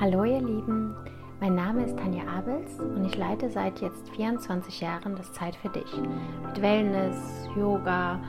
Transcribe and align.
Hallo 0.00 0.22
ihr 0.22 0.40
Lieben, 0.40 0.94
mein 1.40 1.56
Name 1.56 1.84
ist 1.84 1.98
Tanja 1.98 2.22
Abels 2.28 2.78
und 2.78 3.04
ich 3.04 3.16
leite 3.16 3.50
seit 3.50 3.80
jetzt 3.80 4.08
24 4.10 4.80
Jahren 4.80 5.16
das 5.16 5.32
Zeit 5.32 5.56
für 5.56 5.70
dich 5.70 5.92
mit 6.46 6.62
Wellness, 6.62 7.48
Yoga, 7.56 8.20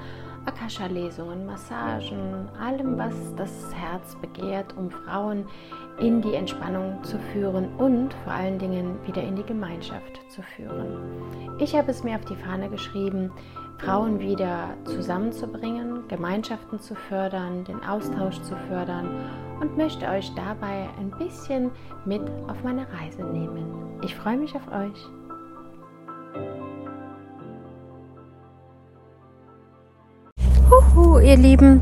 Akasha-Lesungen, 0.47 1.46
Massagen, 1.46 2.50
allem, 2.60 2.97
was 2.97 3.13
das 3.36 3.71
Herz 3.76 4.16
begehrt, 4.16 4.76
um 4.78 4.90
Frauen 4.90 5.46
in 6.00 6.24
die 6.24 6.34
Entspannung 6.34 7.04
zu 7.04 7.20
führen 7.32 7.68
und 7.76 8.16
vor 8.24 8.34
allen 8.34 8.58
Dingen 8.58 8.98
wieder 9.06 9.22
in 9.22 9.36
die 9.36 9.44
Gemeinschaft 9.44 10.22
zu 10.30 10.42
führen. 10.42 10.98
Ich 11.60 11.76
habe 11.76 11.92
es 11.92 12.04
mir 12.04 12.16
auf 12.16 12.26
die 12.26 12.36
Fahne 12.36 12.68
geschrieben, 12.72 13.32
Frauen 13.80 14.20
wieder 14.20 14.75
zusammenzubringen, 14.84 16.07
Gemeinschaften 16.09 16.80
zu 16.80 16.95
fördern, 16.95 17.64
den 17.64 17.82
Austausch 17.84 18.41
zu 18.41 18.55
fördern 18.68 19.09
und 19.62 19.77
möchte 19.77 20.07
euch 20.07 20.32
dabei 20.36 20.89
ein 21.00 21.12
bisschen 21.18 21.71
mit 22.05 22.21
auf 22.48 22.62
meine 22.63 22.85
Reise 22.91 23.23
nehmen. 23.23 23.99
Ich 24.04 24.16
freue 24.16 24.38
mich 24.38 24.54
auf 24.55 24.68
euch. 24.68 25.07
Huhu, 30.70 31.20
ihr 31.20 31.38
Lieben. 31.38 31.82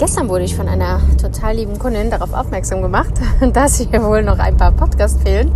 Gestern 0.00 0.30
wurde 0.30 0.44
ich 0.44 0.56
von 0.56 0.66
einer 0.66 0.98
total 1.20 1.56
lieben 1.56 1.78
Kundin 1.78 2.08
darauf 2.08 2.32
aufmerksam 2.32 2.80
gemacht, 2.80 3.12
dass 3.52 3.76
hier 3.76 4.02
wohl 4.02 4.22
noch 4.22 4.38
ein 4.38 4.56
paar 4.56 4.72
Podcasts 4.72 5.22
fehlen. 5.22 5.52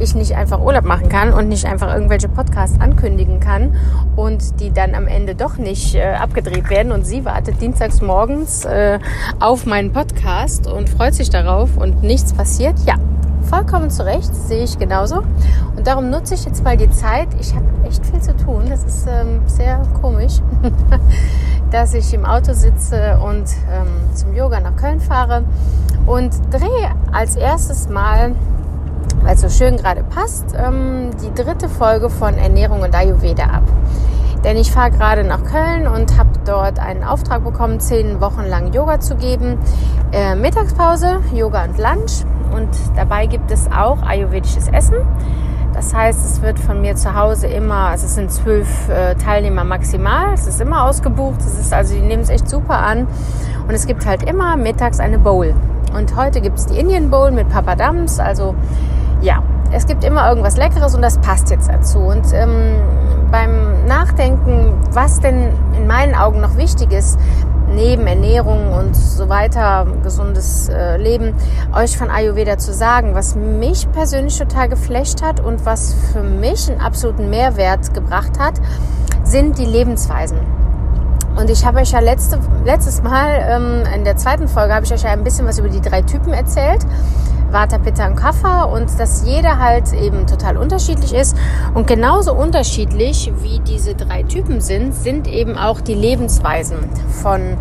Ich 0.00 0.16
nicht 0.16 0.34
einfach 0.34 0.60
Urlaub 0.60 0.82
machen 0.82 1.08
kann 1.08 1.32
und 1.32 1.46
nicht 1.46 1.64
einfach 1.64 1.94
irgendwelche 1.94 2.28
Podcasts 2.28 2.80
ankündigen 2.80 3.38
kann 3.38 3.76
und 4.16 4.58
die 4.58 4.72
dann 4.72 4.96
am 4.96 5.06
Ende 5.06 5.36
doch 5.36 5.58
nicht 5.58 5.94
äh, 5.94 6.14
abgedreht 6.14 6.70
werden. 6.70 6.90
Und 6.90 7.06
sie 7.06 7.24
wartet 7.24 7.60
dienstags 7.60 8.02
morgens 8.02 8.64
äh, 8.64 8.98
auf 9.38 9.64
meinen 9.64 9.92
Podcast 9.92 10.66
und 10.66 10.90
freut 10.90 11.14
sich 11.14 11.30
darauf 11.30 11.76
und 11.76 12.02
nichts 12.02 12.32
passiert. 12.32 12.74
Ja, 12.86 12.96
vollkommen 13.44 13.90
zu 13.90 14.04
Recht, 14.04 14.34
sehe 14.34 14.64
ich 14.64 14.76
genauso. 14.76 15.22
Und 15.76 15.86
darum 15.86 16.10
nutze 16.10 16.34
ich 16.34 16.44
jetzt 16.44 16.64
mal 16.64 16.76
die 16.76 16.90
Zeit. 16.90 17.28
Ich 17.40 17.54
habe 17.54 17.66
echt 17.86 18.04
viel 18.04 18.20
zu 18.20 18.36
tun. 18.36 18.64
Das 18.68 18.82
ist 18.84 19.06
ähm, 19.06 19.42
sehr 19.46 19.80
komisch, 20.00 20.40
dass 21.74 21.92
ich 21.92 22.14
im 22.14 22.24
Auto 22.24 22.52
sitze 22.52 23.18
und 23.18 23.46
ähm, 23.72 24.14
zum 24.14 24.32
Yoga 24.32 24.60
nach 24.60 24.76
Köln 24.76 25.00
fahre 25.00 25.42
und 26.06 26.30
drehe 26.52 26.92
als 27.10 27.34
erstes 27.34 27.88
Mal, 27.88 28.36
weil 29.22 29.34
es 29.34 29.40
so 29.40 29.48
schön 29.48 29.76
gerade 29.76 30.04
passt, 30.04 30.54
ähm, 30.56 31.10
die 31.20 31.34
dritte 31.34 31.68
Folge 31.68 32.10
von 32.10 32.38
Ernährung 32.38 32.82
und 32.82 32.94
Ayurveda 32.94 33.46
ab. 33.46 33.64
Denn 34.44 34.56
ich 34.56 34.70
fahre 34.70 34.92
gerade 34.92 35.24
nach 35.24 35.42
Köln 35.42 35.88
und 35.88 36.16
habe 36.16 36.30
dort 36.44 36.78
einen 36.78 37.02
Auftrag 37.02 37.42
bekommen, 37.42 37.80
zehn 37.80 38.20
Wochen 38.20 38.44
lang 38.44 38.72
Yoga 38.72 39.00
zu 39.00 39.16
geben. 39.16 39.58
Äh, 40.12 40.36
Mittagspause, 40.36 41.22
Yoga 41.34 41.64
und 41.64 41.76
Lunch. 41.78 42.24
Und 42.54 42.68
dabei 42.94 43.26
gibt 43.26 43.50
es 43.50 43.66
auch 43.72 44.00
ayurvedisches 44.02 44.68
Essen. 44.68 44.98
Das 45.74 45.92
heißt, 45.92 46.24
es 46.24 46.40
wird 46.40 46.58
von 46.58 46.80
mir 46.80 46.94
zu 46.94 47.14
Hause 47.14 47.48
immer, 47.48 47.88
also 47.88 48.06
es 48.06 48.14
sind 48.14 48.30
zwölf 48.30 48.88
äh, 48.88 49.16
Teilnehmer 49.16 49.64
maximal, 49.64 50.32
es 50.32 50.46
ist 50.46 50.60
immer 50.60 50.84
ausgebucht, 50.84 51.40
es 51.40 51.58
ist 51.58 51.72
also, 51.72 51.94
die 51.94 52.00
nehmen 52.00 52.22
es 52.22 52.30
echt 52.30 52.48
super 52.48 52.78
an. 52.78 53.08
Und 53.66 53.74
es 53.74 53.86
gibt 53.86 54.06
halt 54.06 54.22
immer 54.22 54.56
mittags 54.56 55.00
eine 55.00 55.18
Bowl. 55.18 55.52
Und 55.96 56.16
heute 56.16 56.40
gibt 56.40 56.58
es 56.58 56.66
die 56.66 56.78
Indian 56.78 57.10
Bowl 57.10 57.32
mit 57.32 57.48
Papadams, 57.48 58.20
also 58.20 58.54
ja, 59.20 59.42
es 59.72 59.86
gibt 59.86 60.04
immer 60.04 60.28
irgendwas 60.28 60.56
Leckeres 60.56 60.94
und 60.94 61.02
das 61.02 61.18
passt 61.18 61.50
jetzt 61.50 61.68
dazu. 61.68 61.98
Und 61.98 62.32
ähm, 62.32 62.76
beim 63.32 63.86
Nachdenken, 63.86 64.74
was 64.92 65.18
denn 65.18 65.48
in 65.76 65.88
meinen 65.88 66.14
Augen 66.14 66.40
noch 66.40 66.56
wichtig 66.56 66.92
ist, 66.92 67.18
neben 67.74 68.06
Ernährung 68.06 68.72
und 68.72 68.94
so 68.94 69.28
weiter, 69.28 69.86
gesundes 70.02 70.68
äh, 70.68 70.96
Leben, 70.96 71.34
euch 71.74 71.96
von 71.96 72.10
Ayurveda 72.10 72.58
zu 72.58 72.72
sagen, 72.72 73.14
was 73.14 73.34
mich 73.34 73.90
persönlich 73.92 74.38
total 74.38 74.68
geflasht 74.68 75.22
hat 75.22 75.40
und 75.40 75.64
was 75.66 75.94
für 76.12 76.22
mich 76.22 76.70
einen 76.70 76.80
absoluten 76.80 77.30
Mehrwert 77.30 77.92
gebracht 77.94 78.38
hat, 78.38 78.54
sind 79.24 79.58
die 79.58 79.64
Lebensweisen. 79.64 80.38
Und 81.36 81.50
ich 81.50 81.64
habe 81.64 81.80
euch 81.80 81.90
ja 81.90 81.98
letzte, 81.98 82.38
letztes 82.64 83.02
Mal 83.02 83.44
ähm, 83.48 83.82
in 83.94 84.04
der 84.04 84.16
zweiten 84.16 84.46
Folge 84.46 84.72
habe 84.72 84.84
ich 84.86 84.92
euch 84.92 85.02
ja 85.02 85.10
ein 85.10 85.24
bisschen 85.24 85.46
was 85.46 85.58
über 85.58 85.68
die 85.68 85.80
drei 85.80 86.02
Typen 86.02 86.32
erzählt. 86.32 86.86
Vata, 87.50 87.78
Pitta 87.78 88.06
und 88.08 88.16
Kapha 88.16 88.64
und 88.64 88.98
dass 88.98 89.24
jeder 89.24 89.58
halt 89.58 89.92
eben 89.92 90.26
total 90.26 90.56
unterschiedlich 90.56 91.14
ist 91.14 91.36
und 91.74 91.86
genauso 91.86 92.34
unterschiedlich 92.34 93.32
wie 93.42 93.60
diese 93.60 93.94
drei 93.94 94.22
Typen 94.22 94.60
sind, 94.60 94.94
sind 94.94 95.28
eben 95.28 95.56
auch 95.56 95.80
die 95.80 95.94
Lebensweisen 95.94 96.78
von 97.22 97.56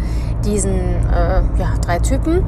diesen 0.45 0.75
äh, 0.75 1.43
ja, 1.57 1.73
drei 1.85 1.99
Typen. 1.99 2.43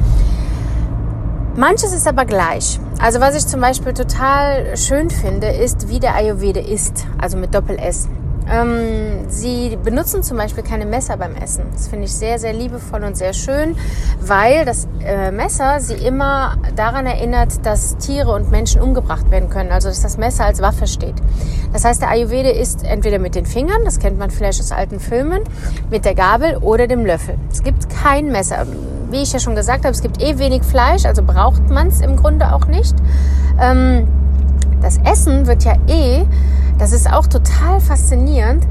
Manches 1.56 1.94
ist 1.94 2.08
aber 2.08 2.26
gleich. 2.26 2.80
Also 3.00 3.22
was 3.22 3.36
ich 3.36 3.48
zum 3.48 3.62
Beispiel 3.62 3.94
total 3.94 4.76
schön 4.76 5.10
finde, 5.10 5.48
ist, 5.48 5.90
wie 5.90 6.00
der 6.00 6.16
Ayurveda 6.16 6.60
ist, 6.60 7.06
also 7.18 7.38
mit 7.38 7.56
Doppel-S. 7.56 8.10
Ähm, 8.52 9.28
sie 9.28 9.78
benutzen 9.84 10.22
zum 10.24 10.38
Beispiel 10.38 10.64
keine 10.64 10.86
Messer 10.86 11.18
beim 11.18 11.36
Essen. 11.36 11.64
Das 11.74 11.88
finde 11.88 12.06
ich 12.06 12.14
sehr, 12.14 12.38
sehr 12.38 12.54
liebevoll 12.54 13.04
und 13.04 13.18
sehr 13.18 13.34
schön, 13.34 13.76
weil 14.22 14.66
das 14.66 14.88
äh, 15.04 15.32
Messer 15.32 15.80
sie 15.80 15.96
immer 15.96 16.58
daran 16.76 17.06
erinnert, 17.06 17.66
dass 17.66 17.98
Tiere 17.98 18.32
und 18.32 18.52
Menschen 18.52 18.82
umgebracht 18.82 19.32
werden 19.32 19.50
können. 19.50 19.72
Also 19.72 19.90
dass 19.90 20.02
das 20.02 20.18
Messer 20.18 20.46
als 20.46 20.62
Waffe 20.62 20.86
steht. 20.88 21.16
Das 21.74 21.86
heißt, 21.86 22.02
der 22.02 22.10
Ayurveda 22.10 22.50
isst 22.50 22.84
entweder 22.84 23.20
mit 23.20 23.36
den 23.36 23.46
Fingern, 23.46 23.84
das 23.84 24.00
kennt 24.00 24.18
man 24.20 24.30
vielleicht 24.30 24.60
aus 24.60 24.72
alten 24.72 25.00
Filmen, 25.00 25.42
mit 25.90 26.06
der 26.06 26.16
Gabel 26.16 26.58
oder 26.58 26.88
dem 26.88 27.06
Löffel. 27.06 27.36
Es 27.52 27.64
gibt 27.64 27.90
kein 27.90 28.32
Messer. 28.32 28.66
Wie 29.10 29.22
ich 29.22 29.34
ja 29.34 29.40
schon 29.40 29.56
gesagt 29.56 29.86
habe, 29.86 29.94
es 29.94 30.02
gibt 30.02 30.22
eh 30.22 30.38
wenig 30.40 30.64
Fleisch, 30.64 31.06
also 31.06 31.24
braucht 31.24 31.70
man 31.70 31.88
es 31.88 32.02
im 32.02 32.16
Grunde 32.16 32.54
auch 32.54 32.66
nicht. 32.68 32.96
Ähm, 33.60 34.08
das 34.82 35.00
Essen 35.04 35.48
wird 35.48 35.64
ja 35.64 35.74
eh 35.88 36.26
das 36.78 36.92
ist 36.92 37.12
auch 37.12 37.28
total 37.28 37.80
faszinierend, 37.80 38.66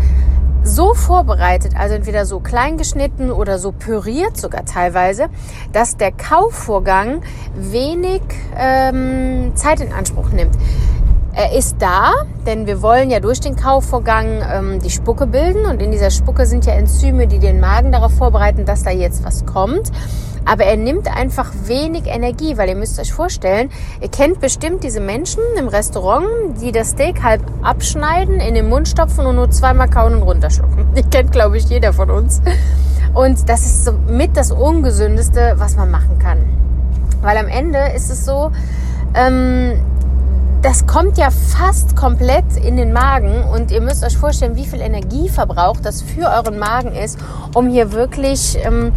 so 0.65 0.94
vorbereitet, 0.94 1.72
also 1.76 1.94
entweder 1.94 2.25
so 2.25 2.41
klein 2.41 2.78
geschnitten 2.78 3.31
oder 3.31 3.59
so 3.59 3.70
püriert 3.70 4.37
sogar 4.37 4.65
teilweise, 4.65 5.28
dass 5.72 5.97
der 5.97 6.10
Kaufvorgang 6.10 7.20
wenig 7.54 8.22
ähm, 8.56 9.53
Zeit 9.54 9.81
in 9.81 9.93
Anspruch 9.93 10.31
nimmt. 10.31 10.56
Er 11.36 11.50
ist 11.52 11.76
da, 11.80 12.12
denn 12.46 12.66
wir 12.66 12.80
wollen 12.80 13.10
ja 13.10 13.18
durch 13.18 13.40
den 13.40 13.56
Kaufvorgang 13.56 14.40
ähm, 14.48 14.80
die 14.80 14.90
Spucke 14.90 15.26
bilden 15.26 15.66
und 15.66 15.82
in 15.82 15.90
dieser 15.90 16.12
Spucke 16.12 16.46
sind 16.46 16.64
ja 16.64 16.74
Enzyme, 16.74 17.26
die 17.26 17.40
den 17.40 17.58
Magen 17.58 17.90
darauf 17.90 18.12
vorbereiten, 18.14 18.64
dass 18.64 18.84
da 18.84 18.90
jetzt 18.90 19.24
was 19.24 19.44
kommt. 19.44 19.90
Aber 20.44 20.62
er 20.64 20.76
nimmt 20.76 21.08
einfach 21.08 21.50
wenig 21.64 22.06
Energie, 22.06 22.56
weil 22.56 22.68
ihr 22.68 22.76
müsst 22.76 23.00
euch 23.00 23.12
vorstellen, 23.12 23.70
ihr 24.00 24.10
kennt 24.10 24.38
bestimmt 24.38 24.84
diese 24.84 25.00
Menschen 25.00 25.42
im 25.58 25.66
Restaurant, 25.66 26.28
die 26.60 26.70
das 26.70 26.90
Steak 26.90 27.24
halb 27.24 27.42
abschneiden, 27.62 28.38
in 28.38 28.54
den 28.54 28.68
Mund 28.68 28.86
stopfen 28.86 29.26
und 29.26 29.34
nur 29.34 29.50
zweimal 29.50 29.90
kauen 29.90 30.14
und 30.14 30.22
runterschlucken. 30.22 30.86
Die 30.96 31.02
kennt, 31.02 31.32
glaube 31.32 31.56
ich, 31.56 31.64
jeder 31.64 31.92
von 31.92 32.10
uns. 32.10 32.42
Und 33.12 33.48
das 33.48 33.62
ist 33.62 33.84
so 33.84 33.92
mit 33.92 34.36
das 34.36 34.52
Ungesündeste, 34.52 35.54
was 35.56 35.76
man 35.76 35.90
machen 35.90 36.18
kann. 36.20 36.38
Weil 37.22 37.38
am 37.38 37.48
Ende 37.48 37.78
ist 37.96 38.10
es 38.10 38.24
so, 38.24 38.52
ähm, 39.14 39.80
das 40.64 40.86
kommt 40.86 41.19
ja 41.19 41.28
fast 41.30 41.94
komplett 41.94 42.56
in 42.56 42.78
den 42.78 42.94
Magen 42.94 43.44
und 43.44 43.70
ihr 43.70 43.82
müsst 43.82 44.02
euch 44.02 44.16
vorstellen, 44.16 44.56
wie 44.56 44.64
viel 44.64 44.80
Energieverbrauch 44.80 45.76
das 45.82 46.00
für 46.00 46.26
euren 46.26 46.58
Magen 46.58 46.92
ist, 46.92 47.19
um 47.52 47.69
hier 47.69 47.92
wirklich 47.92 48.56
ähm, 48.64 48.92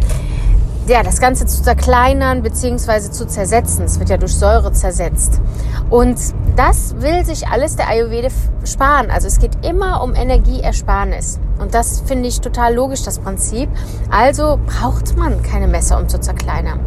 ja, 0.86 1.02
das 1.02 1.20
Ganze 1.20 1.44
zu 1.44 1.62
zerkleinern 1.62 2.42
bzw. 2.42 3.10
zu 3.10 3.26
zersetzen. 3.26 3.84
Es 3.84 3.98
wird 3.98 4.08
ja 4.08 4.16
durch 4.16 4.34
Säure 4.34 4.72
zersetzt. 4.72 5.42
Und 5.90 6.18
das 6.56 6.94
will 7.00 7.26
sich 7.26 7.46
alles 7.48 7.76
der 7.76 7.88
Ayurveda 7.88 8.28
sparen. 8.64 9.10
Also 9.10 9.28
es 9.28 9.38
geht 9.38 9.62
immer 9.62 10.02
um 10.02 10.14
Energieersparnis. 10.14 11.38
Und 11.58 11.74
das 11.74 12.00
finde 12.00 12.30
ich 12.30 12.40
total 12.40 12.74
logisch, 12.74 13.02
das 13.02 13.18
Prinzip. 13.18 13.68
Also 14.10 14.58
braucht 14.64 15.18
man 15.18 15.42
keine 15.42 15.68
Messer, 15.68 15.98
um 15.98 16.08
zu 16.08 16.18
zerkleinern. 16.18 16.80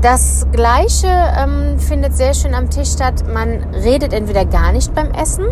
Das 0.00 0.46
Gleiche 0.52 1.08
ähm, 1.08 1.76
findet 1.80 2.16
sehr 2.16 2.32
schön 2.32 2.54
am 2.54 2.70
Tisch 2.70 2.92
statt. 2.92 3.24
Man 3.34 3.64
redet 3.74 4.12
entweder 4.12 4.44
gar 4.44 4.70
nicht 4.70 4.94
beim 4.94 5.10
Essen 5.10 5.46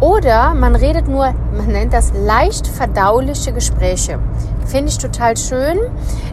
oder 0.00 0.52
man 0.52 0.76
redet 0.76 1.08
nur, 1.08 1.32
man 1.56 1.68
nennt 1.68 1.94
das 1.94 2.12
leicht 2.12 2.66
verdauliche 2.66 3.54
Gespräche. 3.54 4.18
Finde 4.66 4.90
ich 4.90 4.98
total 4.98 5.38
schön, 5.38 5.78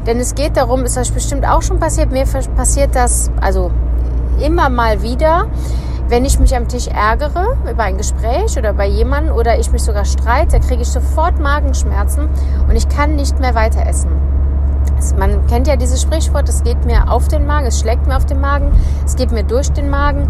denn 0.06 0.20
es 0.20 0.36
geht 0.36 0.58
darum, 0.58 0.84
ist 0.84 0.98
euch 0.98 1.14
bestimmt 1.14 1.48
auch 1.48 1.62
schon 1.62 1.80
passiert, 1.80 2.12
mir 2.12 2.26
passiert 2.26 2.96
das 2.96 3.32
also 3.40 3.72
immer 4.46 4.68
mal 4.68 5.02
wieder, 5.02 5.48
wenn 6.10 6.26
ich 6.26 6.40
mich 6.40 6.54
am 6.58 6.68
Tisch 6.68 6.88
ärgere 6.88 7.56
über 7.72 7.84
ein 7.84 7.98
Gespräch 7.98 8.58
oder 8.58 8.74
bei 8.74 8.88
jemandem 8.88 9.34
oder 9.34 9.58
ich 9.58 9.72
mich 9.72 9.84
sogar 9.84 10.04
streite, 10.04 10.60
kriege 10.60 10.82
ich 10.82 10.90
sofort 10.90 11.40
Magenschmerzen 11.40 12.28
und 12.68 12.76
ich 12.76 12.90
kann 12.90 13.16
nicht 13.16 13.40
mehr 13.40 13.56
weiter 13.56 13.88
essen. 13.88 14.43
Man 15.18 15.46
kennt 15.48 15.68
ja 15.68 15.76
dieses 15.76 16.02
Sprichwort, 16.02 16.48
es 16.48 16.64
geht 16.64 16.86
mir 16.86 17.12
auf 17.12 17.28
den 17.28 17.46
Magen, 17.46 17.68
es 17.68 17.80
schlägt 17.80 18.08
mir 18.08 18.16
auf 18.16 18.26
den 18.26 18.40
Magen, 18.40 18.72
es 19.06 19.16
geht 19.16 19.32
mir 19.32 19.44
durch 19.44 19.72
den 19.72 19.90
Magen. 19.90 20.28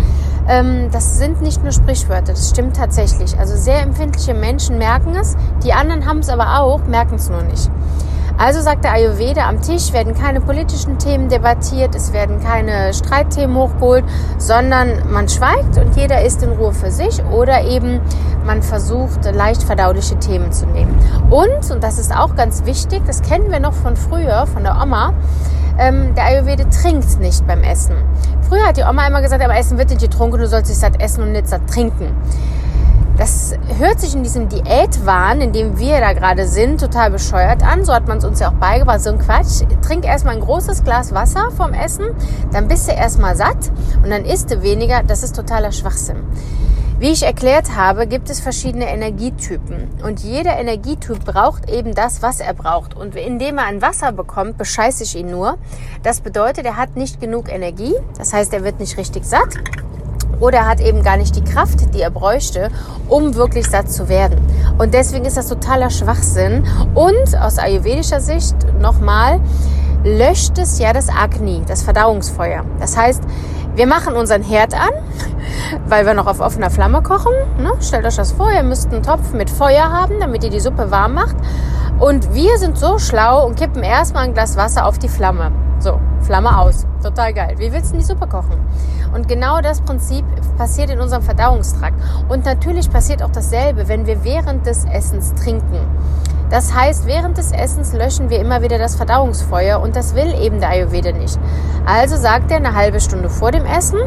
Ähm, 0.48 0.90
das 0.92 1.18
sind 1.18 1.42
nicht 1.42 1.62
nur 1.64 1.72
Sprichwörter, 1.72 2.34
das 2.34 2.50
stimmt 2.50 2.76
tatsächlich. 2.76 3.38
Also 3.38 3.56
sehr 3.56 3.82
empfindliche 3.82 4.34
Menschen 4.34 4.78
merken 4.78 5.16
es, 5.16 5.38
die 5.64 5.74
anderen 5.74 6.06
haben 6.06 6.20
es 6.20 6.30
aber 6.30 6.60
auch, 6.60 6.86
merken 6.86 7.16
es 7.16 7.30
nur 7.30 7.44
nicht. 7.44 7.70
Also 8.44 8.60
sagt 8.60 8.84
der 8.84 8.92
Ayurveda, 8.92 9.48
am 9.48 9.62
Tisch 9.62 9.94
werden 9.94 10.14
keine 10.14 10.42
politischen 10.42 11.00
Themen 11.00 11.30
debattiert, 11.30 11.96
es 11.96 12.12
werden 12.12 12.44
keine 12.44 12.94
Streitthemen 12.94 13.56
hochgeholt, 13.56 14.04
sondern 14.38 15.10
man 15.14 15.30
schweigt 15.30 15.78
und 15.78 15.96
jeder 15.96 16.26
ist 16.26 16.44
in 16.44 16.52
Ruhe 16.52 16.74
für 16.74 16.92
sich 16.92 17.24
oder 17.32 17.64
eben 17.64 18.02
man 18.46 18.62
versucht, 18.62 19.24
leicht 19.34 19.64
verdauliche 19.64 20.20
Themen 20.20 20.52
zu 20.52 20.66
nehmen. 20.66 20.94
Und, 21.30 21.72
und 21.72 21.82
das 21.82 21.98
ist 21.98 22.14
auch 22.14 22.36
ganz 22.36 22.66
wichtig, 22.66 23.04
das 23.08 23.22
kennen 23.22 23.50
wir 23.50 23.62
noch 23.62 23.72
von 23.72 23.96
früher, 23.96 24.46
von 24.46 24.64
der 24.64 24.76
Oma, 24.76 25.14
ähm, 25.80 26.14
der 26.14 26.26
Ayurveda 26.26 26.66
trinkt 26.66 27.22
nicht 27.22 27.48
beim 27.48 27.64
Essen. 27.64 27.96
Früher 28.50 28.68
hat 28.68 28.76
die 28.76 28.84
Oma 28.84 29.08
immer 29.08 29.22
gesagt, 29.22 29.42
aber 29.42 29.56
Essen 29.56 29.78
wird 29.78 29.90
nicht 29.90 30.02
getrunken, 30.02 30.40
du 30.40 30.48
sollst 30.48 30.70
dich 30.70 30.78
satt 30.78 31.02
essen 31.02 31.24
und 31.24 31.32
nicht 31.32 31.48
satt 31.48 31.62
trinken. 31.70 32.14
Das 33.24 33.56
hört 33.80 34.02
sich 34.02 34.16
in 34.16 34.24
diesem 34.24 34.50
Diätwahn, 34.50 35.40
in 35.40 35.54
dem 35.54 35.80
wir 35.80 36.02
da 36.02 36.12
gerade 36.12 36.46
sind, 36.46 36.82
total 36.82 37.10
bescheuert 37.10 37.64
an. 37.64 37.86
So 37.86 37.94
hat 37.94 38.06
man 38.06 38.18
es 38.18 38.26
uns 38.26 38.42
ja 38.42 38.50
auch 38.50 38.56
beigebracht. 38.56 39.00
So 39.00 39.12
ein 39.12 39.18
Quatsch. 39.18 39.64
Trink 39.82 40.04
erstmal 40.04 40.36
ein 40.36 40.42
großes 40.42 40.84
Glas 40.84 41.14
Wasser 41.14 41.50
vom 41.52 41.72
Essen, 41.72 42.08
dann 42.52 42.68
bist 42.68 42.90
du 42.90 42.92
erstmal 42.92 43.38
satt 43.38 43.72
und 44.04 44.10
dann 44.10 44.26
isst 44.26 44.52
du 44.52 44.62
weniger. 44.62 45.04
Das 45.04 45.24
ist 45.24 45.38
totaler 45.38 45.72
Schwachsinn. 45.72 46.18
Wie 47.00 47.12
ich 47.12 47.24
erklärt 47.24 47.78
habe, 47.78 48.08
gibt 48.08 48.30
es 48.30 48.42
verschiedene 48.42 48.90
Energietypen 48.90 49.88
und 50.04 50.20
jeder 50.20 50.60
Energietyp 50.60 51.24
braucht 51.24 51.70
eben 51.70 51.96
das, 51.96 52.22
was 52.22 52.42
er 52.42 52.54
braucht. 52.54 52.94
Und 52.94 53.16
indem 53.16 53.58
er 53.58 53.68
ein 53.68 53.82
Wasser 53.82 54.12
bekommt, 54.12 54.58
bescheiße 54.58 55.04
ich 55.06 55.16
ihn 55.16 55.32
nur. 55.32 55.58
Das 56.04 56.20
bedeutet, 56.20 56.66
er 56.66 56.76
hat 56.76 56.98
nicht 56.98 57.22
genug 57.22 57.50
Energie, 57.50 57.96
das 58.18 58.34
heißt, 58.34 58.52
er 58.52 58.66
wird 58.66 58.82
nicht 58.82 58.98
richtig 58.98 59.24
satt 59.24 59.58
oder 60.44 60.58
er 60.60 60.68
hat 60.68 60.82
eben 60.82 61.04
gar 61.04 61.16
nicht 61.16 61.38
die 61.38 61.44
Kraft, 61.44 61.94
die 61.96 62.02
er 62.02 62.12
bräuchte, 62.12 62.70
um 63.08 63.36
wirklich 63.36 63.66
satt 63.66 63.90
zu 63.90 64.10
werden. 64.10 64.46
Und 64.78 64.94
deswegen 64.94 65.24
ist 65.24 65.38
das 65.38 65.48
totaler 65.48 65.90
Schwachsinn. 65.90 66.66
Und 66.94 67.40
aus 67.40 67.58
ayurvedischer 67.58 68.20
Sicht 68.20 68.56
nochmal, 68.78 69.40
löscht 70.04 70.58
es 70.58 70.80
ja 70.80 70.92
das 70.92 71.08
Agni, 71.08 71.62
das 71.66 71.84
Verdauungsfeuer. 71.84 72.66
Das 72.78 72.98
heißt, 72.98 73.24
wir 73.76 73.88
machen 73.88 74.16
unseren 74.16 74.44
Herd 74.44 74.74
an, 74.74 74.92
weil 75.88 76.06
wir 76.06 76.14
noch 76.14 76.28
auf 76.28 76.42
offener 76.42 76.70
Flamme 76.70 77.02
kochen. 77.02 77.32
Ne? 77.58 77.72
Stellt 77.80 78.06
euch 78.06 78.18
das 78.18 78.34
vor, 78.34 78.52
ihr 78.52 78.64
müsst 78.64 78.92
einen 78.92 79.02
Topf 79.02 79.32
mit 79.32 79.50
Feuer 79.50 79.90
haben, 79.90 80.20
damit 80.20 80.44
ihr 80.44 80.50
die 80.50 80.60
Suppe 80.60 80.92
warm 80.92 81.14
macht. 81.14 81.38
Und 82.00 82.34
wir 82.34 82.58
sind 82.58 82.78
so 82.78 83.00
schlau 83.00 83.46
und 83.46 83.56
kippen 83.56 83.82
erstmal 83.82 84.26
ein 84.26 84.34
Glas 84.34 84.58
Wasser 84.58 84.86
auf 84.86 85.00
die 85.00 85.08
Flamme. 85.08 85.54
Flamme 86.24 86.58
aus. 86.58 86.86
Total 87.02 87.34
geil. 87.34 87.56
Wie 87.58 87.72
willst 87.72 87.94
du 87.94 87.98
die 87.98 88.04
Suppe 88.04 88.28
kochen? 88.28 88.58
Und 89.14 89.28
genau 89.28 89.62
das 89.62 89.82
Prinzip 89.82 90.26
passiert 90.58 90.90
in 90.90 91.00
unserem 91.00 91.22
Verdauungstrakt. 91.22 91.96
Und 92.30 92.46
natürlich 92.46 92.90
passiert 92.90 93.22
auch 93.22 93.32
dasselbe, 93.32 93.88
wenn 93.88 94.06
wir 94.06 94.24
während 94.24 94.66
des 94.66 94.86
Essens 94.86 95.34
trinken. 95.36 95.80
Das 96.50 96.74
heißt, 96.74 97.08
während 97.08 97.38
des 97.38 97.52
Essens 97.52 97.94
löschen 97.94 98.30
wir 98.30 98.40
immer 98.40 98.62
wieder 98.62 98.78
das 98.78 98.96
Verdauungsfeuer 98.96 99.82
und 99.82 99.96
das 99.96 100.16
will 100.16 100.34
eben 100.40 100.60
der 100.60 100.70
Ayurveda 100.70 101.12
nicht. 101.12 101.40
Also 101.86 102.16
sagt 102.16 102.52
er, 102.52 102.58
eine 102.58 102.76
halbe 102.76 103.00
Stunde 103.00 103.30
vor 103.30 103.52
dem 103.52 103.66
Essen 103.66 104.00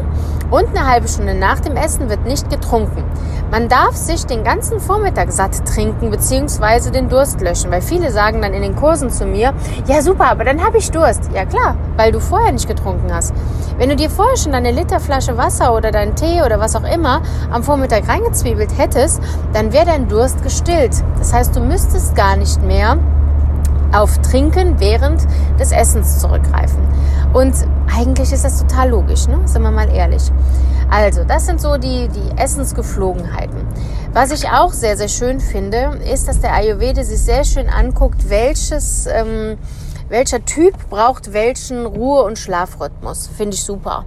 und 0.49 0.67
eine 0.69 0.87
halbe 0.87 1.07
Stunde 1.07 1.33
nach 1.33 1.59
dem 1.59 1.75
Essen 1.75 2.09
wird 2.09 2.25
nicht 2.25 2.49
getrunken. 2.49 3.03
Man 3.51 3.69
darf 3.69 3.95
sich 3.95 4.25
den 4.25 4.43
ganzen 4.43 4.79
Vormittag 4.79 5.31
satt 5.31 5.65
trinken 5.65 6.09
bzw. 6.09 6.91
den 6.91 7.09
Durst 7.09 7.39
löschen, 7.41 7.71
weil 7.71 7.81
viele 7.81 8.11
sagen 8.11 8.41
dann 8.41 8.53
in 8.53 8.61
den 8.61 8.75
Kursen 8.75 9.09
zu 9.09 9.25
mir, 9.25 9.53
ja 9.87 10.01
super, 10.01 10.31
aber 10.31 10.43
dann 10.43 10.63
habe 10.63 10.77
ich 10.77 10.91
Durst. 10.91 11.29
Ja 11.33 11.45
klar, 11.45 11.75
weil 11.95 12.11
du 12.11 12.19
vorher 12.19 12.51
nicht 12.51 12.67
getrunken 12.67 13.13
hast. 13.13 13.33
Wenn 13.77 13.89
du 13.89 13.95
dir 13.95 14.09
vorher 14.09 14.37
schon 14.37 14.53
deine 14.53 14.71
Literflasche 14.71 15.37
Wasser 15.37 15.75
oder 15.75 15.91
deinen 15.91 16.15
Tee 16.15 16.41
oder 16.41 16.59
was 16.59 16.75
auch 16.75 16.83
immer 16.83 17.21
am 17.51 17.61
Vormittag 17.61 18.07
reingezwiebelt 18.07 18.75
hättest, 18.75 19.21
dann 19.53 19.71
wäre 19.71 19.85
dein 19.85 20.07
Durst 20.07 20.41
gestillt. 20.41 20.95
Das 21.19 21.31
heißt, 21.31 21.55
du 21.55 21.59
müsstest 21.59 22.15
gar 22.15 22.37
nicht 22.37 22.61
mehr 22.63 22.97
auf 23.93 24.17
Trinken 24.19 24.79
während 24.79 25.21
des 25.59 25.71
Essens 25.71 26.19
zurückgreifen. 26.19 26.79
Und 27.33 27.53
eigentlich 27.95 28.33
ist 28.33 28.43
das 28.43 28.59
total 28.59 28.89
logisch, 28.89 29.27
ne? 29.27 29.39
sind 29.45 29.61
wir 29.61 29.71
mal 29.71 29.93
ehrlich. 29.93 30.23
Also, 30.89 31.23
das 31.23 31.45
sind 31.45 31.61
so 31.61 31.77
die, 31.77 32.07
die 32.07 32.41
Essensgeflogenheiten. 32.41 33.61
Was 34.13 34.31
ich 34.31 34.49
auch 34.49 34.71
sehr, 34.71 34.97
sehr 34.97 35.09
schön 35.09 35.39
finde, 35.39 35.99
ist, 36.11 36.27
dass 36.27 36.39
der 36.39 36.53
Ayurveda 36.53 37.03
sich 37.03 37.19
sehr 37.19 37.43
schön 37.43 37.69
anguckt, 37.69 38.29
welches, 38.29 39.05
ähm, 39.05 39.57
welcher 40.09 40.43
Typ 40.45 40.89
braucht 40.89 41.33
welchen 41.33 41.85
Ruhe- 41.85 42.23
und 42.23 42.37
Schlafrhythmus. 42.37 43.29
Finde 43.35 43.55
ich 43.55 43.63
super. 43.63 44.05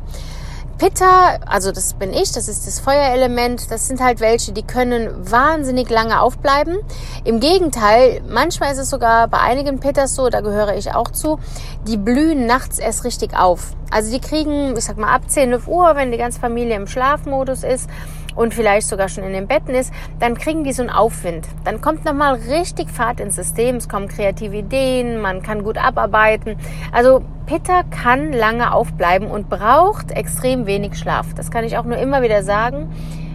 Pitta, 0.81 1.37
also 1.45 1.73
das 1.73 1.93
bin 1.93 2.15
ich, 2.15 2.33
das 2.33 2.49
ist 2.49 2.67
das 2.67 2.81
Feuerelement, 2.81 3.71
das 3.71 3.87
sind 3.87 4.01
halt 4.01 4.21
welche, 4.21 4.53
die 4.53 4.63
können 4.63 5.11
wahnsinnig 5.31 5.91
lange 5.91 6.23
aufbleiben. 6.23 6.79
Im 7.25 7.39
Gegenteil, 7.39 8.23
manchmal 8.27 8.73
ist 8.73 8.79
es 8.79 8.89
sogar 8.89 9.29
bei 9.29 9.41
einigen 9.41 9.79
Pittas 9.79 10.15
so, 10.15 10.31
da 10.31 10.41
gehöre 10.41 10.75
ich 10.77 10.95
auch 10.95 11.11
zu, 11.11 11.39
die 11.87 11.99
blühen 11.99 12.47
nachts 12.47 12.79
erst 12.79 13.05
richtig 13.05 13.37
auf. 13.37 13.75
Also 13.91 14.11
die 14.11 14.21
kriegen, 14.21 14.75
ich 14.75 14.85
sag 14.85 14.97
mal, 14.97 15.15
ab 15.15 15.29
10 15.29 15.53
Uhr, 15.67 15.97
wenn 15.97 16.13
die 16.13 16.17
ganze 16.17 16.41
Familie 16.41 16.77
im 16.77 16.87
Schlafmodus 16.87 17.63
ist, 17.63 17.91
und 18.37 18.55
vielleicht 18.55 18.89
sogar 18.89 19.09
schon 19.09 19.25
in 19.25 19.33
den 19.33 19.47
Betten 19.47 19.75
ist, 19.75 19.93
dann 20.19 20.37
kriegen 20.37 20.65
die 20.65 20.73
so 20.73 20.83
einen 20.83 20.91
Aufwind. 20.91 21.47
Dann 21.65 21.81
kommt 21.81 22.05
nochmal 22.05 22.35
richtig 22.35 22.91
Fahrt 22.91 23.21
ins 23.21 23.37
System, 23.37 23.77
es 23.77 23.89
kommen 23.89 24.09
kreative 24.09 24.57
Ideen, 24.57 25.21
man 25.21 25.43
kann 25.43 25.63
gut 25.63 25.79
abarbeiten. 25.79 26.57
Also 26.93 27.23
Pitta 27.47 27.83
kann 27.85 28.33
lange 28.33 28.73
aufbleiben 28.73 29.31
und 29.31 29.49
braucht 29.49 30.13
extrem 30.13 30.67
wenig 30.67 30.97
Schlaf. 30.97 31.35
Das 31.35 31.51
kann 31.51 31.65
ich 31.65 31.77
auch 31.77 31.85
nur 31.85 31.99
immer 31.99 32.23
wieder 32.23 32.43
sagen. 32.43 32.91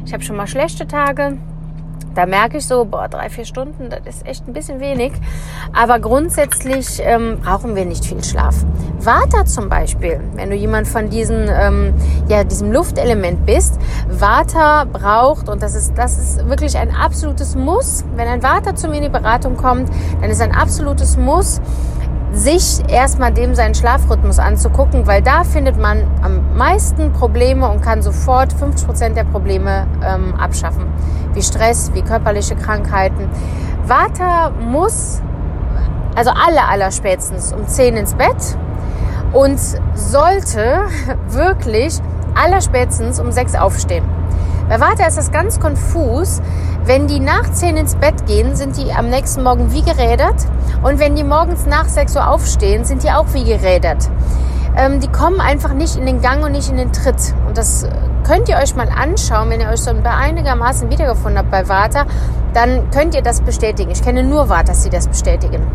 Ich 0.06 0.14
habe 0.14 0.24
schon 0.24 0.36
mal 0.36 0.48
schlechte 0.48 0.88
Tage, 0.88 1.38
da 2.16 2.26
merke 2.26 2.58
ich 2.58 2.66
so, 2.66 2.86
boah, 2.86 3.08
drei, 3.08 3.30
vier 3.30 3.46
Stunden, 3.46 3.90
das 3.90 4.00
ist 4.16 4.26
echt 4.26 4.48
ein 4.48 4.54
bisschen 4.54 4.80
wenig. 4.80 5.12
Aber 5.74 6.00
grundsätzlich 6.00 7.02
ähm, 7.04 7.40
brauchen 7.44 7.76
wir 7.76 7.86
nicht 7.86 8.06
viel 8.06 8.24
Schlaf. 8.24 8.56
Vata 9.00 9.46
zum 9.46 9.70
Beispiel, 9.70 10.22
wenn 10.36 10.50
du 10.50 10.56
jemand 10.56 10.88
von 10.88 11.10
diesen, 11.10 11.48
ähm, 11.50 11.94
ja, 12.28 12.44
diesem 12.44 12.72
Luftelement 12.72 13.46
bist, 13.46 13.78
Vata 14.10 14.86
braucht, 14.86 15.50
und 15.50 15.62
das 15.62 15.76
ist, 15.76 15.98
das 15.98 16.18
ist 16.18 16.50
wirklich 16.50 16.78
ein 16.78 16.96
absolutes 16.96 17.56
Muss, 17.56 18.06
wenn 18.16 18.28
ein 18.28 18.42
Vata 18.42 18.76
zu 18.76 18.88
mir 18.88 18.98
in 18.98 19.04
die 19.04 19.10
Beratung 19.10 19.58
kommt, 19.58 19.90
dann 20.22 20.30
ist 20.30 20.42
ein 20.42 20.54
absolutes 20.54 21.18
Muss, 21.18 21.60
sich 22.36 22.84
erstmal 22.90 23.32
dem 23.32 23.56
seinen 23.56 23.74
Schlafrhythmus 23.76 24.40
anzugucken, 24.40 25.08
weil 25.08 25.22
da 25.22 25.46
findet 25.46 25.78
man 25.80 26.04
am 26.22 26.58
meisten 26.58 27.14
Probleme 27.14 27.70
und 27.70 27.82
kann 27.82 28.02
sofort 28.02 28.52
50 28.52 28.86
Prozent 28.86 29.18
der 29.18 29.24
Probleme 29.24 29.88
ähm, 30.06 30.36
abschaffen. 30.36 30.86
Wie 31.34 31.42
Stress, 31.42 31.92
wie 31.94 32.02
körperliche 32.02 32.56
Krankheiten. 32.56 33.30
Vata 33.88 34.50
muss, 34.50 35.22
also 36.16 36.32
alle 36.32 36.68
aller 36.68 36.92
spätestens 36.92 37.54
um 37.54 37.66
10 37.68 37.96
ins 37.96 38.14
Bett 38.16 38.58
und 39.32 39.60
sollte 39.94 40.82
wirklich 41.30 42.00
allerspätestens 42.36 43.20
um 43.22 43.32
6 43.32 43.56
aufstehen. 43.56 44.04
Bei 44.68 44.80
Vata 44.82 45.06
ist 45.06 45.18
das 45.18 45.32
ganz 45.32 45.60
konfus. 45.60 46.42
Wenn 46.86 47.08
die 47.08 47.20
nach 47.20 47.52
10 47.52 47.78
ins 47.78 47.96
Bett 47.96 48.28
gehen, 48.28 48.56
sind 48.56 48.78
die 48.78 48.94
am 48.94 49.10
nächsten 49.10 49.42
Morgen 49.42 49.74
wie 49.74 49.82
gerädert. 49.82 50.36
Und 50.84 51.00
wenn 51.00 51.16
die 51.16 51.24
morgens 51.24 51.66
nach 51.66 51.90
6 51.90 52.16
Uhr 52.16 52.30
aufstehen, 52.30 52.86
sind 52.86 53.02
die 53.02 53.10
auch 53.10 53.26
wie 53.34 53.44
gerädert. 53.44 54.08
Ähm, 54.78 55.00
die 55.00 55.08
kommen 55.08 55.42
einfach 55.42 55.74
nicht 55.74 55.96
in 55.96 56.06
den 56.06 56.22
Gang 56.22 56.46
und 56.46 56.52
nicht 56.52 56.70
in 56.70 56.78
den 56.78 56.94
Tritt. 56.94 57.34
Und 57.48 57.58
das 57.58 57.88
könnt 58.24 58.50
ihr 58.50 58.58
euch 58.58 58.76
mal 58.76 58.90
anschauen, 58.90 59.50
wenn 59.50 59.62
ihr 59.62 59.70
euch 59.70 59.82
so 59.82 59.92
einigermaßen 59.92 60.92
wiedergefunden 60.92 61.40
habt 61.40 61.50
bei 61.50 61.68
Vata, 61.68 62.06
dann 62.54 62.92
könnt 62.92 63.16
ihr 63.16 63.24
das 63.24 63.42
bestätigen. 63.42 63.90
Ich 63.90 64.04
kenne 64.04 64.22
nur 64.22 64.50
Vatas, 64.50 64.84
die 64.84 64.92
das 64.92 65.08
bestätigen 65.08 65.66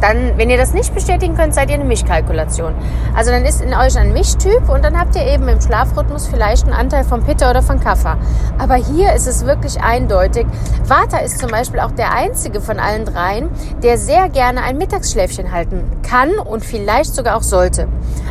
dann, 0.00 0.36
wenn 0.36 0.50
ihr 0.50 0.56
das 0.56 0.74
nicht 0.74 0.94
bestätigen 0.94 1.36
könnt, 1.36 1.54
seid 1.54 1.70
ihr 1.70 1.76
eine 1.76 1.84
Mischkalkulation. 1.84 2.74
Also 3.14 3.30
dann 3.30 3.44
ist 3.44 3.62
in 3.62 3.74
euch 3.74 3.96
ein 3.96 4.12
Mischtyp 4.12 4.68
und 4.68 4.84
dann 4.84 4.98
habt 4.98 5.16
ihr 5.16 5.26
eben 5.26 5.48
im 5.48 5.60
Schlafrhythmus 5.60 6.26
vielleicht 6.26 6.64
einen 6.64 6.74
Anteil 6.74 7.04
von 7.04 7.22
Pitta 7.22 7.50
oder 7.50 7.62
von 7.62 7.80
Kaffer. 7.80 8.18
Aber 8.58 8.74
hier 8.74 9.12
ist 9.14 9.26
es 9.26 9.46
wirklich 9.46 9.80
eindeutig. 9.80 10.46
Vata 10.86 11.18
ist 11.18 11.38
zum 11.38 11.50
Beispiel 11.50 11.80
auch 11.80 11.92
der 11.92 12.12
einzige 12.12 12.60
von 12.60 12.78
allen 12.78 13.04
dreien, 13.04 13.48
der 13.82 13.98
sehr 13.98 14.28
gerne 14.28 14.62
ein 14.62 14.78
Mittagsschläfchen 14.78 15.52
halten 15.52 15.84
kann 16.02 16.30
und 16.38 16.64
vielleicht 16.64 17.14
sogar 17.14 17.36
auch 17.36 17.42
sollte. 17.42 17.88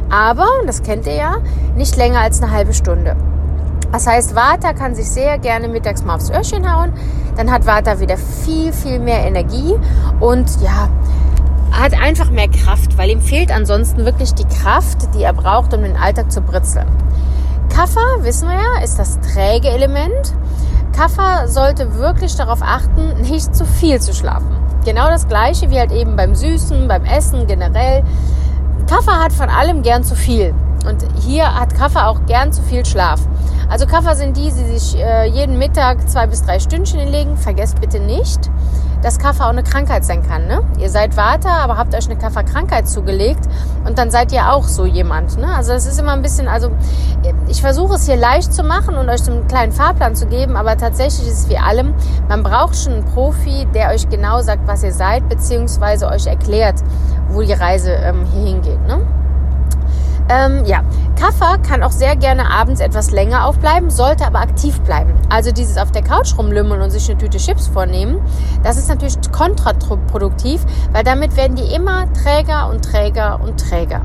Aber, 0.10 0.48
das 0.68 0.84
kennt 0.84 1.08
ihr 1.08 1.16
ja, 1.16 1.36
nicht 1.76 1.98
länger 1.98 2.20
als 2.20 2.42
eine 2.42 2.52
halbe 2.52 2.74
Stunde. 2.74 3.16
Das 3.92 4.08
heißt, 4.08 4.36
Vata 4.36 4.74
kann 4.74 4.96
sich 4.96 5.10
sehr 5.10 5.38
gerne 5.38 5.68
mittags 5.68 6.04
mal 6.04 6.16
aufs 6.16 6.32
Öhrchen 6.32 6.72
hauen. 6.72 6.94
Dann 7.38 7.52
hat 7.52 7.66
Vata 7.66 8.00
wieder 8.00 8.18
viel, 8.18 8.74
viel 8.74 9.00
mehr 9.00 9.20
Energie. 9.26 9.76
Und 10.20 10.50
ja, 10.62 10.90
hat 11.74 11.94
einfach 11.94 12.30
mehr 12.30 12.48
Kraft, 12.48 12.98
weil 12.98 13.10
ihm 13.10 13.22
fehlt 13.22 13.52
ansonsten 13.52 14.06
wirklich 14.06 14.34
die 14.34 14.46
Kraft, 14.46 15.14
die 15.16 15.24
er 15.24 15.34
braucht, 15.34 15.74
um 15.74 15.84
den 15.84 15.98
Alltag 15.98 16.32
zu 16.32 16.42
britzeln. 16.42 16.88
Kaffer, 17.70 18.02
wissen 18.20 18.48
wir 18.48 18.56
ja, 18.56 18.84
ist 18.84 19.00
das 19.00 19.20
träge 19.20 19.70
Element. 19.70 20.34
Kaffer 20.96 21.48
sollte 21.48 21.96
wirklich 21.98 22.36
darauf 22.36 22.62
achten, 22.62 23.22
nicht 23.22 23.56
zu 23.56 23.66
viel 23.66 24.00
zu 24.00 24.14
schlafen. 24.14 24.56
Genau 24.86 25.08
das 25.08 25.28
gleiche 25.28 25.70
wie 25.72 25.80
halt 25.80 25.92
eben 25.92 26.16
beim 26.16 26.36
Süßen, 26.36 26.88
beim 26.88 27.06
Essen 27.06 27.48
generell. 27.48 28.04
Kaffer 28.88 29.20
hat 29.24 29.34
von 29.34 29.50
allem 29.50 29.82
gern 29.82 30.04
zu 30.04 30.16
viel. 30.16 30.54
Und 30.86 31.04
hier 31.22 31.58
hat 31.58 31.74
Kaffer 31.74 32.10
auch 32.10 32.26
gern 32.26 32.52
zu 32.52 32.62
viel 32.62 32.86
Schlaf. 32.86 33.22
Also 33.70 33.88
Kaffer 33.88 34.16
sind 34.16 34.36
die, 34.36 34.52
die 34.52 34.78
sich 34.78 35.00
äh, 35.00 35.26
jeden 35.26 35.58
Mittag 35.58 36.10
zwei 36.10 36.28
bis 36.28 36.44
drei 36.44 36.60
Stündchen 36.60 37.00
legen. 37.08 37.38
Vergesst 37.38 37.80
bitte 37.80 38.00
nicht, 38.00 38.52
dass 39.04 39.20
Kaffer 39.20 39.46
auch 39.46 39.50
eine 39.50 39.64
Krankheit 39.64 40.06
sein 40.06 40.26
kann. 40.28 40.48
Ne? 40.48 40.64
Ihr 40.80 40.90
seid 40.90 41.14
Vater, 41.14 41.52
aber 41.52 41.78
habt 41.78 41.94
euch 41.94 42.06
eine 42.06 42.18
Kafferkrankheit 42.18 42.88
zugelegt 42.88 43.42
und 43.86 43.98
dann 43.98 44.10
seid 44.10 44.32
ihr 44.32 44.52
auch 44.52 44.64
so 44.64 44.86
jemand. 44.86 45.38
Ne? 45.38 45.48
Also 45.54 45.74
es 45.74 45.86
ist 45.86 46.00
immer 46.00 46.14
ein 46.14 46.22
bisschen, 46.22 46.48
also 46.48 46.72
ich 47.50 47.62
versuche 47.62 47.96
es 47.96 48.06
hier 48.06 48.16
leicht 48.16 48.54
zu 48.54 48.64
machen 48.64 48.96
und 48.96 49.10
euch 49.10 49.22
so 49.22 49.32
einen 49.32 49.48
kleinen 49.48 49.74
Fahrplan 49.74 50.16
zu 50.16 50.26
geben, 50.26 50.56
aber 50.56 50.78
tatsächlich 50.78 51.28
ist 51.28 51.44
es 51.44 51.50
wie 51.50 51.58
allem, 51.58 51.94
man 52.30 52.44
braucht 52.44 52.76
schon 52.76 52.94
einen 52.94 53.06
Profi, 53.06 53.68
der 53.74 53.90
euch 53.90 54.10
genau 54.10 54.42
sagt, 54.42 54.68
was 54.68 54.84
ihr 54.84 54.94
seid, 54.94 55.28
beziehungsweise 55.28 56.08
euch 56.08 56.26
erklärt, 56.26 56.76
wo 57.30 57.42
die 57.42 57.54
Reise 57.54 57.92
ähm, 57.92 58.26
hier 58.34 58.46
hingeht. 58.46 58.88
Ne? 58.88 59.02
Ähm, 60.30 60.66
ja, 60.66 60.84
Kaffer 61.20 61.58
kann 61.58 61.84
auch 61.84 61.92
sehr 61.92 62.16
gerne 62.16 62.50
abends 62.50 62.80
etwas 62.80 63.12
länger 63.12 63.46
aufbleiben, 63.46 63.90
sollte 63.90 64.26
aber 64.26 64.40
aktiv 64.40 64.80
bleiben. 64.82 65.14
Also 65.30 65.52
dieses 65.52 65.78
auf 65.78 65.92
der 65.92 66.02
Couch 66.02 66.38
rumlümmeln 66.38 66.82
und 66.82 66.92
sich 66.92 67.10
eine 67.10 67.18
Tüte 67.18 67.38
Chips 67.38 67.68
vornehmen, 67.68 68.22
das 68.64 68.78
ist 68.78 68.90
natürlich 68.90 69.16
kontraproduktiv, 69.32 70.62
weil 70.92 71.04
damit 71.04 71.36
werden 71.36 71.56
die 71.56 71.74
immer 71.74 72.12
träger 72.14 72.70
und 72.70 72.84
träger 72.84 73.40
und 73.42 73.60
träger. 73.60 74.02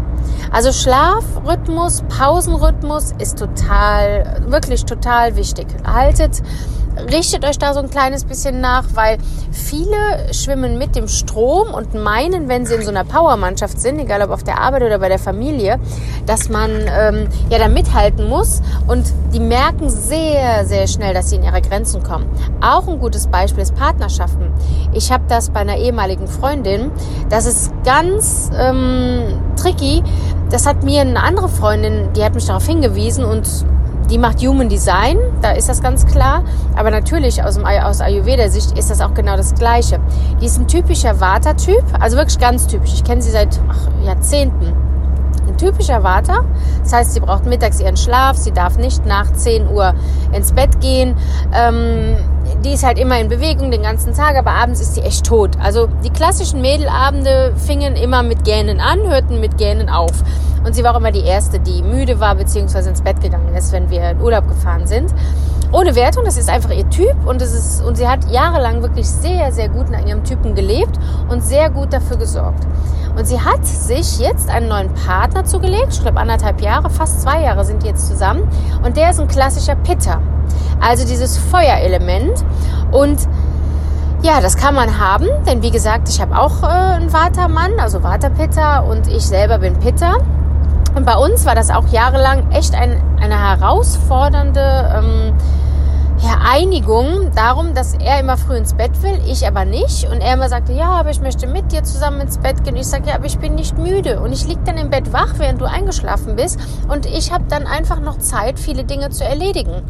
Also 0.50 0.72
Schlafrhythmus, 0.72 2.02
Pausenrhythmus 2.08 3.14
ist 3.18 3.38
total, 3.38 4.42
wirklich 4.46 4.84
total 4.84 5.36
wichtig. 5.36 5.66
Haltet 5.84 6.42
richtet 7.10 7.44
euch 7.44 7.58
da 7.58 7.74
so 7.74 7.80
ein 7.80 7.90
kleines 7.90 8.24
bisschen 8.24 8.60
nach, 8.60 8.84
weil 8.94 9.18
viele 9.52 10.32
schwimmen 10.32 10.78
mit 10.78 10.96
dem 10.96 11.08
Strom 11.08 11.74
und 11.74 11.94
meinen, 11.94 12.48
wenn 12.48 12.66
sie 12.66 12.74
in 12.74 12.82
so 12.82 12.90
einer 12.90 13.04
Powermannschaft 13.04 13.80
sind, 13.80 13.98
egal 13.98 14.22
ob 14.22 14.30
auf 14.30 14.42
der 14.42 14.60
Arbeit 14.60 14.82
oder 14.82 14.98
bei 14.98 15.08
der 15.08 15.18
Familie, 15.18 15.78
dass 16.26 16.48
man 16.48 16.70
ähm, 16.70 17.28
ja 17.50 17.58
da 17.58 17.68
mithalten 17.68 18.28
muss 18.28 18.62
und 18.86 19.04
die 19.32 19.40
merken 19.40 19.90
sehr, 19.90 20.64
sehr 20.64 20.86
schnell, 20.86 21.14
dass 21.14 21.30
sie 21.30 21.36
in 21.36 21.42
ihre 21.42 21.60
Grenzen 21.60 22.02
kommen. 22.02 22.26
Auch 22.60 22.88
ein 22.88 22.98
gutes 22.98 23.26
Beispiel 23.26 23.62
ist 23.62 23.74
Partnerschaften. 23.74 24.52
Ich 24.92 25.12
habe 25.12 25.24
das 25.28 25.50
bei 25.50 25.60
einer 25.60 25.76
ehemaligen 25.76 26.26
Freundin. 26.26 26.90
Das 27.28 27.46
ist 27.46 27.72
ganz 27.84 28.50
ähm, 28.58 29.40
tricky. 29.60 30.02
Das 30.50 30.66
hat 30.66 30.82
mir 30.82 31.02
eine 31.02 31.22
andere 31.22 31.48
Freundin, 31.48 32.12
die 32.14 32.24
hat 32.24 32.34
mich 32.34 32.46
darauf 32.46 32.66
hingewiesen 32.66 33.24
und 33.24 33.46
die 34.10 34.18
macht 34.18 34.40
Human 34.40 34.68
Design, 34.68 35.18
da 35.42 35.52
ist 35.52 35.68
das 35.68 35.82
ganz 35.82 36.06
klar. 36.06 36.42
Aber 36.76 36.90
natürlich 36.90 37.42
aus, 37.42 37.58
aus 37.58 38.00
Ayurveda-Sicht 38.00 38.78
ist 38.78 38.90
das 38.90 39.00
auch 39.00 39.14
genau 39.14 39.36
das 39.36 39.54
Gleiche. 39.54 40.00
Die 40.40 40.46
ist 40.46 40.58
ein 40.58 40.66
typischer 40.66 41.20
Vata-Typ, 41.20 41.84
also 42.00 42.16
wirklich 42.16 42.38
ganz 42.38 42.66
typisch. 42.66 42.94
Ich 42.94 43.04
kenne 43.04 43.22
sie 43.22 43.30
seit 43.30 43.60
ach, 43.68 43.88
Jahrzehnten. 44.04 44.72
Ein 45.46 45.56
typischer 45.56 46.02
Vata, 46.02 46.44
das 46.82 46.92
heißt, 46.92 47.14
sie 47.14 47.20
braucht 47.20 47.46
mittags 47.46 47.80
ihren 47.80 47.96
Schlaf, 47.96 48.36
sie 48.36 48.52
darf 48.52 48.76
nicht 48.76 49.06
nach 49.06 49.32
10 49.32 49.68
Uhr 49.68 49.94
ins 50.32 50.52
Bett 50.52 50.80
gehen. 50.80 51.16
Ähm, 51.54 52.16
die 52.64 52.72
ist 52.72 52.84
halt 52.84 52.98
immer 52.98 53.18
in 53.18 53.28
Bewegung 53.28 53.70
den 53.70 53.82
ganzen 53.82 54.14
Tag, 54.14 54.36
aber 54.36 54.50
abends 54.50 54.80
ist 54.80 54.94
sie 54.94 55.02
echt 55.02 55.26
tot. 55.26 55.50
Also 55.60 55.88
die 56.04 56.10
klassischen 56.10 56.60
Mädelabende 56.60 57.52
fingen 57.56 57.96
immer 57.96 58.22
mit 58.22 58.44
Gähnen 58.44 58.80
an, 58.80 59.00
hörten 59.00 59.40
mit 59.40 59.58
Gähnen 59.58 59.88
auf. 59.88 60.12
Und 60.64 60.74
sie 60.74 60.82
war 60.82 60.94
auch 60.94 60.98
immer 60.98 61.12
die 61.12 61.24
Erste, 61.24 61.60
die 61.60 61.82
müde 61.82 62.20
war 62.20 62.34
bzw. 62.34 62.88
ins 62.88 63.02
Bett 63.02 63.20
gegangen 63.20 63.54
ist, 63.54 63.72
wenn 63.72 63.90
wir 63.90 64.10
in 64.10 64.20
Urlaub 64.20 64.48
gefahren 64.48 64.86
sind. 64.86 65.10
Ohne 65.70 65.94
Wertung, 65.94 66.24
das 66.24 66.38
ist 66.38 66.48
einfach 66.48 66.70
ihr 66.70 66.88
Typ 66.88 67.14
und, 67.26 67.42
es 67.42 67.52
ist, 67.52 67.84
und 67.84 67.96
sie 67.96 68.08
hat 68.08 68.30
jahrelang 68.30 68.80
wirklich 68.80 69.08
sehr, 69.08 69.52
sehr 69.52 69.68
gut 69.68 69.90
nach 69.90 70.04
ihrem 70.06 70.24
Typen 70.24 70.54
gelebt 70.54 70.98
und 71.28 71.42
sehr 71.44 71.68
gut 71.68 71.92
dafür 71.92 72.16
gesorgt. 72.16 72.66
Und 73.16 73.26
sie 73.26 73.38
hat 73.38 73.66
sich 73.66 74.18
jetzt 74.18 74.48
einen 74.48 74.68
neuen 74.68 74.94
Partner 74.94 75.44
zugelegt, 75.44 75.88
ich 75.90 76.00
glaube 76.00 76.20
anderthalb 76.20 76.62
Jahre, 76.62 76.88
fast 76.88 77.20
zwei 77.20 77.42
Jahre 77.42 77.64
sind 77.64 77.82
die 77.82 77.88
jetzt 77.88 78.06
zusammen. 78.06 78.48
Und 78.82 78.96
der 78.96 79.10
ist 79.10 79.20
ein 79.20 79.28
klassischer 79.28 79.76
Pitter. 79.76 80.22
Also 80.80 81.06
dieses 81.06 81.36
Feuerelement. 81.36 82.44
Und 82.90 83.18
ja, 84.22 84.40
das 84.40 84.56
kann 84.56 84.74
man 84.74 84.98
haben, 84.98 85.28
denn 85.46 85.62
wie 85.62 85.70
gesagt, 85.70 86.08
ich 86.08 86.20
habe 86.20 86.36
auch 86.38 86.62
äh, 86.62 86.66
einen 86.66 87.12
Watermann, 87.12 87.78
also 87.78 88.02
Waterpitter 88.02 88.84
und 88.84 89.06
ich 89.06 89.26
selber 89.26 89.58
bin 89.58 89.78
Pitter. 89.78 90.16
Und 90.94 91.04
bei 91.04 91.16
uns 91.16 91.44
war 91.44 91.54
das 91.54 91.70
auch 91.70 91.86
jahrelang 91.88 92.50
echt 92.50 92.74
ein, 92.74 93.00
eine 93.20 93.38
herausfordernde 93.38 94.94
ähm, 94.96 95.34
ja, 96.20 96.40
Einigung 96.44 97.30
darum, 97.34 97.74
dass 97.74 97.94
er 97.94 98.20
immer 98.20 98.36
früh 98.36 98.56
ins 98.56 98.74
Bett 98.74 98.90
will, 99.02 99.20
ich 99.26 99.46
aber 99.46 99.64
nicht. 99.64 100.08
Und 100.10 100.20
er 100.20 100.34
immer 100.34 100.48
sagte, 100.48 100.72
ja, 100.72 100.88
aber 100.88 101.10
ich 101.10 101.20
möchte 101.20 101.46
mit 101.46 101.70
dir 101.70 101.84
zusammen 101.84 102.20
ins 102.20 102.38
Bett 102.38 102.64
gehen. 102.64 102.76
Ich 102.76 102.88
sage, 102.88 103.08
ja, 103.08 103.14
aber 103.14 103.26
ich 103.26 103.38
bin 103.38 103.54
nicht 103.54 103.78
müde. 103.78 104.20
Und 104.20 104.32
ich 104.32 104.46
lieg 104.46 104.58
dann 104.64 104.76
im 104.76 104.90
Bett 104.90 105.12
wach, 105.12 105.34
während 105.38 105.60
du 105.60 105.64
eingeschlafen 105.64 106.36
bist. 106.36 106.58
Und 106.88 107.06
ich 107.06 107.32
habe 107.32 107.44
dann 107.48 107.66
einfach 107.66 108.00
noch 108.00 108.18
Zeit, 108.18 108.58
viele 108.58 108.84
Dinge 108.84 109.10
zu 109.10 109.24
erledigen. 109.24 109.82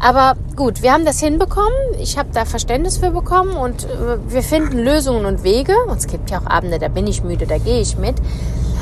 Aber 0.00 0.34
gut, 0.56 0.82
wir 0.82 0.92
haben 0.92 1.04
das 1.04 1.20
hinbekommen. 1.20 1.70
Ich 1.98 2.18
habe 2.18 2.28
da 2.32 2.44
Verständnis 2.44 2.98
für 2.98 3.10
bekommen 3.10 3.56
und 3.56 3.84
äh, 3.84 4.18
wir 4.28 4.42
finden 4.42 4.78
Lösungen 4.78 5.24
und 5.26 5.42
Wege. 5.42 5.74
Und 5.88 5.98
es 5.98 6.06
gibt 6.06 6.30
ja 6.30 6.40
auch 6.40 6.46
Abende, 6.46 6.78
da 6.78 6.88
bin 6.88 7.06
ich 7.06 7.22
müde, 7.22 7.46
da 7.46 7.58
gehe 7.58 7.80
ich 7.80 7.96
mit. 7.96 8.16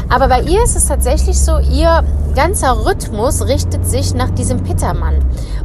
Aber 0.09 0.29
bei 0.29 0.41
ihr 0.43 0.63
ist 0.63 0.77
es 0.77 0.87
tatsächlich 0.87 1.39
so, 1.41 1.59
ihr 1.59 2.05
ganzer 2.35 2.85
Rhythmus 2.85 3.47
richtet 3.47 3.87
sich 3.87 4.15
nach 4.15 4.31
diesem 4.31 4.63
Pittermann. 4.63 5.15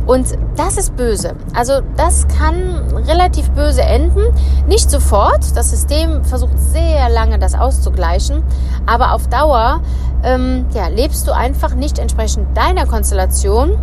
Und 0.06 0.28
das 0.56 0.78
ist 0.78 0.96
böse. 0.96 1.36
Also 1.54 1.82
das 1.98 2.28
kann 2.28 2.82
relativ 3.08 3.50
böse 3.52 3.82
enden. 3.82 4.22
Nicht 4.68 4.90
sofort. 4.90 5.56
Das 5.56 5.70
System 5.70 6.24
versucht 6.24 6.58
sehr 6.58 7.10
lange 7.10 7.38
das 7.38 7.54
auszugleichen. 7.54 8.44
Aber 8.86 9.14
auf 9.14 9.28
Dauer 9.28 9.82
ähm, 10.24 10.66
ja, 10.74 10.88
lebst 10.88 11.28
du 11.28 11.32
einfach 11.32 11.76
nicht 11.76 12.00
entsprechend 12.00 12.56
deiner 12.58 12.86
Konstellation 12.86 13.78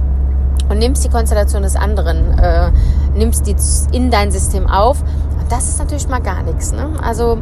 und 0.69 0.79
nimmst 0.79 1.05
die 1.05 1.09
Konstellation 1.09 1.63
des 1.63 1.77
anderen, 1.77 2.39
äh, 2.39 2.71
nimmst 3.15 3.47
die 3.47 3.55
in 3.93 4.11
dein 4.11 4.31
System 4.31 4.69
auf. 4.69 5.01
Und 5.01 5.51
das 5.51 5.69
ist 5.69 5.79
natürlich 5.79 6.09
mal 6.09 6.21
gar 6.21 6.43
nichts. 6.43 6.73
Ne? 6.73 6.89
Also, 7.03 7.39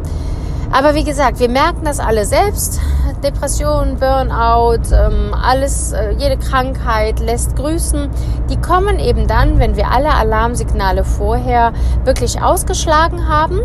aber 0.74 0.96
wie 0.96 1.04
gesagt, 1.04 1.38
wir 1.38 1.48
merken 1.48 1.84
das 1.84 2.00
alle 2.00 2.26
selbst. 2.26 2.80
Depression, 3.22 3.96
Burnout, 3.96 4.92
ähm, 4.92 5.32
alles, 5.32 5.92
äh, 5.92 6.10
jede 6.18 6.36
Krankheit 6.36 7.20
lässt 7.20 7.54
grüßen. 7.54 8.10
Die 8.50 8.60
kommen 8.60 8.98
eben 8.98 9.28
dann, 9.28 9.60
wenn 9.60 9.76
wir 9.76 9.92
alle 9.92 10.12
Alarmsignale 10.12 11.04
vorher 11.04 11.72
wirklich 12.04 12.42
ausgeschlagen 12.42 13.28
haben, 13.28 13.60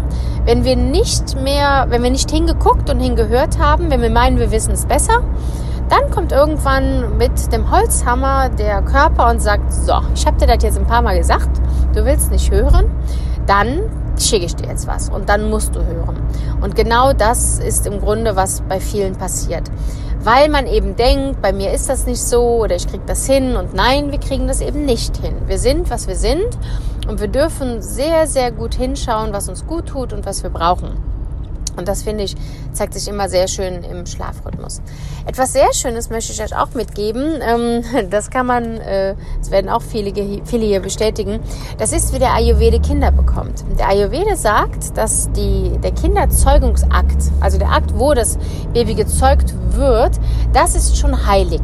wenn 0.46 0.64
wir 0.64 0.76
nicht 0.76 1.36
mehr, 1.42 1.88
wenn 1.90 2.04
wir 2.04 2.12
nicht 2.12 2.30
hingeguckt 2.30 2.92
und 2.92 3.00
hingehört 3.00 3.58
haben, 3.58 3.90
wenn 3.90 4.04
wir 4.04 4.12
meinen, 4.12 4.38
wir 4.38 4.52
wissen 4.52 4.74
es 4.74 4.86
besser 4.86 5.24
dann 5.90 6.12
kommt 6.12 6.32
irgendwann 6.32 7.18
mit 7.18 7.52
dem 7.52 7.72
Holzhammer 7.72 8.50
der 8.50 8.84
Körper 8.84 9.28
und 9.32 9.42
sagt, 9.42 9.74
so, 9.74 9.94
ich 10.14 10.24
habe 10.28 10.38
dir 10.38 10.46
das 10.46 10.62
jetzt 10.62 10.78
ein 10.78 10.86
paar 10.86 11.02
Mal 11.02 11.18
gesagt, 11.18 11.50
du 11.96 12.06
willst 12.06 12.30
nicht 12.32 12.52
hören, 12.52 12.86
dann 13.48 13.80
schicke 14.22 14.46
ich 14.46 14.56
dir 14.56 14.68
jetzt 14.68 14.88
was 14.88 15.10
und 15.10 15.30
dann 15.30 15.50
musst 15.50 15.76
du 15.76 15.86
hören. 15.86 16.18
Und 16.62 16.76
genau 16.76 17.14
das 17.14 17.60
ist 17.60 17.88
im 17.88 18.00
Grunde, 18.00 18.36
was 18.36 18.62
bei 18.62 18.80
vielen 18.80 19.16
passiert. 19.16 19.64
Weil 20.22 20.50
man 20.50 20.68
eben 20.68 20.96
denkt, 20.96 21.42
bei 21.42 21.54
mir 21.54 21.72
ist 21.72 21.88
das 21.88 22.06
nicht 22.06 22.22
so 22.22 22.58
oder 22.64 22.76
ich 22.76 22.88
kriege 22.88 23.04
das 23.06 23.26
hin 23.26 23.56
und 23.56 23.74
nein, 23.74 24.12
wir 24.12 24.20
kriegen 24.20 24.48
das 24.48 24.60
eben 24.60 24.86
nicht 24.86 25.18
hin. 25.18 25.34
Wir 25.48 25.58
sind, 25.58 25.90
was 25.90 26.08
wir 26.08 26.16
sind 26.16 26.58
und 27.08 27.22
wir 27.22 27.30
dürfen 27.30 27.82
sehr, 27.82 28.28
sehr 28.28 28.52
gut 28.52 28.76
hinschauen, 28.76 29.32
was 29.32 29.48
uns 29.48 29.66
gut 29.66 29.88
tut 29.88 30.12
und 30.12 30.26
was 30.26 30.44
wir 30.44 30.50
brauchen. 30.50 31.19
Und 31.76 31.88
das 31.88 32.04
finde 32.04 32.24
ich, 32.24 32.36
zeigt 32.74 32.94
sich 32.94 33.08
immer 33.08 33.30
sehr 33.30 33.48
schön 33.48 33.84
im 33.84 34.06
Schlafrhythmus. 34.06 34.82
Etwas 35.26 35.54
sehr 35.54 35.74
Schönes 35.74 36.10
möchte 36.10 36.34
ich 36.34 36.42
euch 36.42 36.56
auch 36.56 36.74
mitgeben. 36.74 37.40
Ähm, 37.42 37.84
das 38.10 38.30
kann 38.30 38.46
man, 38.46 38.78
äh, 38.78 39.16
das 39.40 39.52
werden 39.52 39.70
auch 39.70 39.82
viele, 39.82 40.14
viele 40.46 40.66
hier 40.66 40.80
bestätigen. 40.80 41.40
Das 41.78 41.92
ist, 41.92 42.14
wie 42.14 42.20
der 42.20 42.34
Ayurvede 42.34 42.80
Kinder 42.80 43.12
bekommt. 43.12 43.64
Der 43.78 43.90
Ayurvede 43.90 44.36
sagt, 44.36 44.98
dass 44.98 45.32
die, 45.32 45.78
der 45.84 45.92
Kinderzeugungsakt, 45.92 47.32
also 47.40 47.58
der 47.58 47.72
Akt, 47.72 47.98
wo 47.98 48.14
das 48.14 48.38
Baby 48.74 48.96
gezeugt 48.96 49.54
wird, 49.72 50.20
das 50.54 50.76
ist 50.76 50.98
schon 50.98 51.26
heilig. 51.28 51.62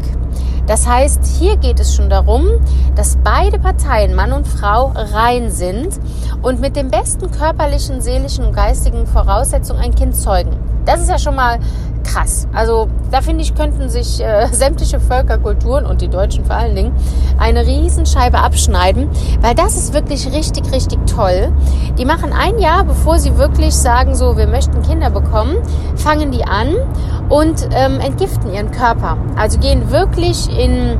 Das 0.68 0.88
heißt, 0.88 1.20
hier 1.40 1.58
geht 1.58 1.80
es 1.80 1.96
schon 1.96 2.10
darum, 2.10 2.48
dass 2.96 3.18
beide 3.24 3.60
Parteien, 3.60 4.16
Mann 4.16 4.32
und 4.32 4.48
Frau, 4.48 4.92
rein 4.96 5.52
sind 5.52 6.00
und 6.42 6.60
mit 6.60 6.76
den 6.76 6.90
besten 6.90 7.30
körperlichen, 7.30 8.02
seelischen 8.02 8.46
und 8.46 8.56
geistigen 8.56 9.06
Voraussetzungen 9.06 9.82
ein 9.82 9.94
Kind 9.94 10.16
zeugen. 10.16 10.56
Das 10.86 11.02
ist 11.02 11.10
ja 11.10 11.20
schon 11.20 11.36
mal 11.36 11.60
krass. 12.06 12.48
Also 12.54 12.88
da 13.12 13.22
finde 13.22 13.44
ich, 13.44 13.56
könnten 13.56 13.90
sich 13.90 14.22
äh, 14.22 14.48
sämtliche 14.52 15.00
Völkerkulturen 15.00 15.86
und 15.86 16.02
die 16.02 16.08
Deutschen 16.08 16.46
vor 16.46 16.56
allen 16.56 16.76
Dingen 16.76 16.94
eine 17.38 17.66
Riesenscheibe 17.66 18.38
abschneiden, 18.38 19.10
weil 19.42 19.56
das 19.56 19.76
ist 19.76 19.94
wirklich 19.94 20.32
richtig, 20.32 20.72
richtig 20.72 21.00
toll. 21.08 21.52
Die 21.98 22.06
machen 22.06 22.32
ein 22.32 22.60
Jahr, 22.60 22.84
bevor 22.84 23.20
sie 23.20 23.38
wirklich 23.38 23.76
sagen, 23.76 24.16
so, 24.16 24.38
wir 24.38 24.48
möchten 24.48 24.82
Kinder 24.82 25.10
bekommen, 25.10 25.58
fangen 25.96 26.32
die 26.32 26.44
an 26.46 26.76
und 27.30 27.68
ähm, 27.72 28.00
entgiften 28.00 28.54
ihren 28.54 28.72
Körper. 28.72 29.18
Also 29.36 29.60
gehen 29.60 29.92
wirklich 29.92 30.50
in 30.58 30.98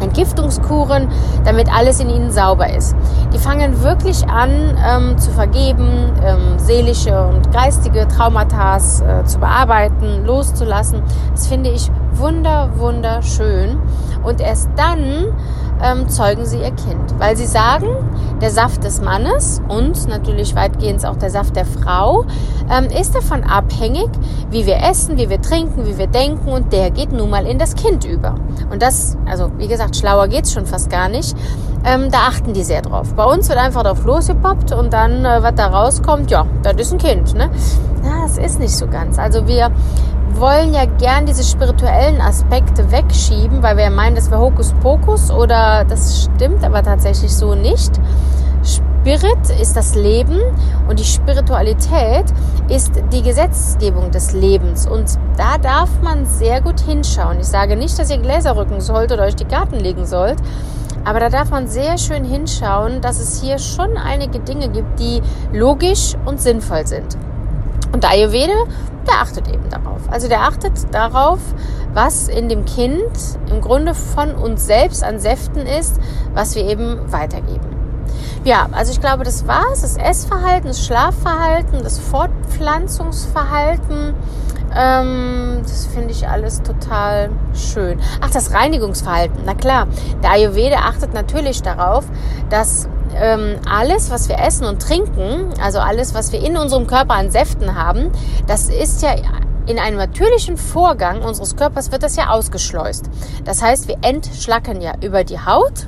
Entgiftungskuren, 0.00 1.08
damit 1.44 1.72
alles 1.72 2.00
in 2.00 2.10
ihnen 2.10 2.30
sauber 2.30 2.72
ist. 2.72 2.94
Die 3.32 3.38
fangen 3.38 3.82
wirklich 3.82 4.28
an 4.28 4.50
ähm, 4.84 5.18
zu 5.18 5.30
vergeben, 5.30 6.12
ähm, 6.24 6.58
seelische 6.58 7.26
und 7.26 7.52
geistige 7.52 8.06
Traumata 8.08 8.76
äh, 8.76 9.24
zu 9.24 9.38
bearbeiten, 9.38 10.24
loszulassen. 10.24 11.02
Das 11.32 11.46
finde 11.46 11.70
ich 11.70 11.90
wunder, 12.12 12.70
wunderschön. 12.76 13.78
Und 14.22 14.40
erst 14.40 14.68
dann 14.76 15.32
ähm, 15.82 16.08
zeugen 16.08 16.44
sie 16.44 16.58
ihr 16.58 16.72
Kind. 16.72 17.18
Weil 17.18 17.36
sie 17.36 17.46
sagen, 17.46 17.88
der 18.40 18.50
Saft 18.50 18.84
des 18.84 19.00
Mannes 19.00 19.60
und 19.68 20.08
natürlich 20.08 20.54
weitgehend 20.54 21.04
auch 21.06 21.16
der 21.16 21.30
Saft 21.30 21.56
der 21.56 21.66
Frau 21.66 22.24
ähm, 22.70 22.86
ist 22.86 23.14
davon 23.14 23.44
abhängig, 23.44 24.08
wie 24.50 24.66
wir 24.66 24.82
essen, 24.82 25.18
wie 25.18 25.28
wir 25.28 25.40
trinken, 25.40 25.86
wie 25.86 25.98
wir 25.98 26.06
denken 26.06 26.48
und 26.48 26.72
der 26.72 26.90
geht 26.90 27.12
nun 27.12 27.30
mal 27.30 27.46
in 27.46 27.58
das 27.58 27.74
Kind 27.74 28.04
über. 28.04 28.34
Und 28.70 28.82
das, 28.82 29.16
also 29.26 29.50
wie 29.58 29.68
gesagt, 29.68 29.96
schlauer 29.96 30.28
geht's 30.28 30.52
schon 30.52 30.66
fast 30.66 30.90
gar 30.90 31.08
nicht. 31.08 31.36
Ähm, 31.84 32.10
da 32.10 32.28
achten 32.28 32.52
die 32.52 32.62
sehr 32.62 32.82
drauf. 32.82 33.14
Bei 33.14 33.24
uns 33.24 33.48
wird 33.48 33.58
einfach 33.58 33.82
drauf 33.82 34.04
losgepoppt 34.04 34.72
und 34.72 34.92
dann, 34.92 35.24
äh, 35.24 35.42
was 35.42 35.54
da 35.54 35.68
rauskommt, 35.68 36.30
ja, 36.30 36.46
das 36.62 36.74
ist 36.76 36.92
ein 36.92 36.98
Kind. 36.98 37.34
Ne? 37.34 37.50
Ja, 38.04 38.22
das 38.22 38.38
ist 38.38 38.58
nicht 38.60 38.76
so 38.76 38.86
ganz. 38.86 39.18
Also 39.18 39.46
wir 39.46 39.70
wollen 40.40 40.72
ja 40.72 40.86
gern 40.86 41.26
diese 41.26 41.44
spirituellen 41.44 42.20
Aspekte 42.20 42.90
wegschieben, 42.90 43.62
weil 43.62 43.76
wir 43.76 43.90
meinen, 43.90 44.16
das 44.16 44.30
wäre 44.30 44.40
Hokuspokus 44.40 45.30
oder 45.30 45.84
das 45.84 46.24
stimmt 46.24 46.64
aber 46.64 46.82
tatsächlich 46.82 47.34
so 47.34 47.54
nicht. 47.54 47.92
Spirit 48.62 49.60
ist 49.60 49.76
das 49.76 49.94
Leben 49.94 50.38
und 50.88 50.98
die 50.98 51.04
Spiritualität 51.04 52.24
ist 52.68 52.92
die 53.12 53.22
Gesetzgebung 53.22 54.10
des 54.10 54.32
Lebens. 54.32 54.86
Und 54.86 55.18
da 55.36 55.58
darf 55.58 55.88
man 56.02 56.26
sehr 56.26 56.60
gut 56.60 56.80
hinschauen. 56.80 57.40
Ich 57.40 57.46
sage 57.46 57.76
nicht, 57.76 57.98
dass 57.98 58.10
ihr 58.10 58.18
Gläser 58.18 58.56
rücken 58.56 58.80
sollt 58.80 59.12
oder 59.12 59.24
euch 59.24 59.36
die 59.36 59.46
Garten 59.46 59.76
legen 59.76 60.06
sollt. 60.06 60.38
Aber 61.04 61.20
da 61.20 61.30
darf 61.30 61.50
man 61.50 61.66
sehr 61.66 61.96
schön 61.96 62.24
hinschauen, 62.24 63.00
dass 63.00 63.20
es 63.20 63.40
hier 63.40 63.58
schon 63.58 63.96
einige 63.96 64.40
Dinge 64.40 64.68
gibt, 64.68 65.00
die 65.00 65.22
logisch 65.52 66.14
und 66.26 66.40
sinnvoll 66.40 66.86
sind. 66.86 67.16
Und 67.92 68.04
der 68.04 68.10
Ayurveda, 68.10 68.52
der 69.06 69.14
achtet 69.20 69.48
eben 69.48 69.68
darauf. 69.68 70.00
Also 70.10 70.28
der 70.28 70.42
achtet 70.42 70.94
darauf, 70.94 71.40
was 71.92 72.28
in 72.28 72.48
dem 72.48 72.64
Kind 72.64 73.10
im 73.50 73.60
Grunde 73.60 73.94
von 73.94 74.34
uns 74.34 74.66
selbst 74.66 75.02
an 75.02 75.18
Säften 75.18 75.66
ist, 75.66 75.96
was 76.34 76.54
wir 76.54 76.64
eben 76.64 77.12
weitergeben. 77.12 77.66
Ja, 78.44 78.68
also 78.72 78.92
ich 78.92 79.00
glaube, 79.00 79.24
das 79.24 79.46
war's. 79.46 79.80
Das 79.82 79.96
Essverhalten, 79.96 80.68
das 80.68 80.86
Schlafverhalten, 80.86 81.82
das 81.82 81.98
Fortpflanzungsverhalten. 81.98 84.14
Ähm, 84.74 85.58
das 85.62 85.86
finde 85.86 86.12
ich 86.12 86.28
alles 86.28 86.62
total 86.62 87.30
schön. 87.54 88.00
Ach, 88.20 88.30
das 88.30 88.52
Reinigungsverhalten. 88.52 89.40
Na 89.44 89.54
klar, 89.54 89.88
der 90.22 90.30
Ayurveda 90.30 90.76
achtet 90.76 91.12
natürlich 91.12 91.62
darauf, 91.62 92.04
dass 92.48 92.88
ähm, 93.16 93.56
alles, 93.68 94.10
was 94.10 94.28
wir 94.28 94.38
essen 94.38 94.66
und 94.66 94.80
trinken, 94.82 95.52
also 95.62 95.78
alles, 95.78 96.14
was 96.14 96.32
wir 96.32 96.42
in 96.44 96.56
unserem 96.56 96.86
Körper 96.86 97.14
an 97.14 97.30
Säften 97.30 97.74
haben, 97.74 98.10
das 98.46 98.68
ist 98.68 99.02
ja 99.02 99.14
in 99.66 99.78
einem 99.78 99.98
natürlichen 99.98 100.56
Vorgang 100.56 101.22
unseres 101.22 101.56
Körpers 101.56 101.92
wird 101.92 102.02
das 102.02 102.16
ja 102.16 102.30
ausgeschleust. 102.30 103.08
Das 103.44 103.62
heißt, 103.62 103.88
wir 103.88 103.98
entschlacken 104.02 104.80
ja 104.80 104.94
über 105.02 105.22
die 105.22 105.38
Haut, 105.38 105.86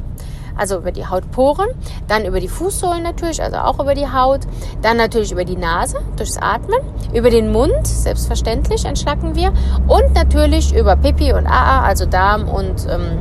also 0.57 0.79
über 0.79 0.93
die 0.93 1.07
Hautporen, 1.07 1.69
dann 2.09 2.25
über 2.25 2.39
die 2.39 2.49
Fußsohlen 2.49 3.03
natürlich, 3.03 3.43
also 3.43 3.57
auch 3.57 3.81
über 3.81 3.95
die 3.95 4.07
Haut, 4.07 4.41
dann 4.83 4.99
natürlich 4.99 5.33
über 5.33 5.45
die 5.45 5.57
Nase 5.57 5.99
durchs 6.17 6.37
Atmen, 6.37 6.81
über 7.13 7.31
den 7.31 7.51
Mund, 7.51 7.87
selbstverständlich 7.87 8.85
entschlacken 8.85 9.35
wir 9.35 9.53
und 9.89 10.15
natürlich 10.15 10.75
über 10.75 10.95
Pipi 10.97 11.33
und 11.33 11.47
AA, 11.47 11.83
also 11.83 12.07
Darm 12.07 12.49
und 12.49 12.87
ähm, 12.89 13.19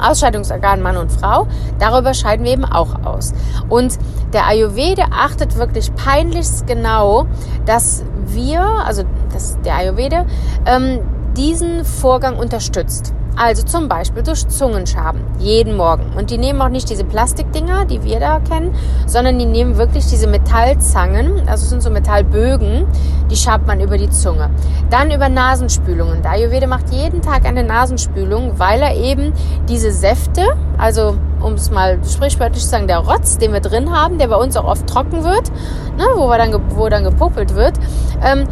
Ausscheidungsorgan 0.00 0.82
Mann 0.82 0.96
und 0.96 1.12
Frau. 1.12 1.46
Darüber 1.78 2.14
scheiden 2.14 2.44
wir 2.44 2.52
eben 2.52 2.64
auch 2.64 3.04
aus. 3.04 3.32
Und 3.68 3.98
der 4.32 4.46
Ayurveda 4.46 5.06
achtet 5.10 5.56
wirklich 5.56 5.94
peinlichst 5.94 6.66
genau, 6.66 7.26
dass 7.66 8.04
wir, 8.26 8.62
also 8.62 9.04
dass 9.32 9.60
der 9.62 9.76
Ayurveda, 9.76 10.26
ähm, 10.66 11.00
diesen 11.36 11.84
Vorgang 11.84 12.36
unterstützt. 12.38 13.14
Also 13.36 13.62
zum 13.62 13.88
Beispiel 13.88 14.22
durch 14.22 14.46
Zungenschaben, 14.48 15.22
jeden 15.38 15.76
Morgen. 15.76 16.12
Und 16.16 16.30
die 16.30 16.38
nehmen 16.38 16.60
auch 16.60 16.68
nicht 16.68 16.90
diese 16.90 17.04
Plastikdinger, 17.04 17.86
die 17.86 18.02
wir 18.02 18.20
da 18.20 18.38
kennen, 18.40 18.74
sondern 19.06 19.38
die 19.38 19.46
nehmen 19.46 19.78
wirklich 19.78 20.06
diese 20.06 20.26
Metallzangen, 20.26 21.48
also 21.48 21.66
sind 21.66 21.82
so 21.82 21.90
Metallbögen, 21.90 22.86
die 23.30 23.36
schabt 23.36 23.66
man 23.66 23.80
über 23.80 23.96
die 23.96 24.10
Zunge. 24.10 24.50
Dann 24.90 25.10
über 25.10 25.28
Nasenspülungen. 25.28 26.22
Der 26.22 26.32
Ayurveda 26.32 26.66
macht 26.66 26.92
jeden 26.92 27.22
Tag 27.22 27.46
eine 27.46 27.64
Nasenspülung, 27.64 28.58
weil 28.58 28.82
er 28.82 28.96
eben 28.96 29.32
diese 29.68 29.92
Säfte, 29.92 30.42
also 30.76 31.16
um 31.40 31.54
es 31.54 31.70
mal 31.70 31.98
sprichwörtlich 32.04 32.62
zu 32.62 32.68
sagen, 32.68 32.88
der 32.88 32.98
Rotz, 32.98 33.38
den 33.38 33.52
wir 33.52 33.60
drin 33.60 33.90
haben, 33.90 34.18
der 34.18 34.28
bei 34.28 34.36
uns 34.36 34.56
auch 34.56 34.64
oft 34.64 34.86
trocken 34.86 35.24
wird, 35.24 35.50
ne, 35.96 36.04
wo, 36.16 36.28
dann, 36.30 36.60
wo 36.70 36.88
dann 36.88 37.04
gepuppelt 37.04 37.54
wird, 37.54 37.74
ähm, 38.22 38.46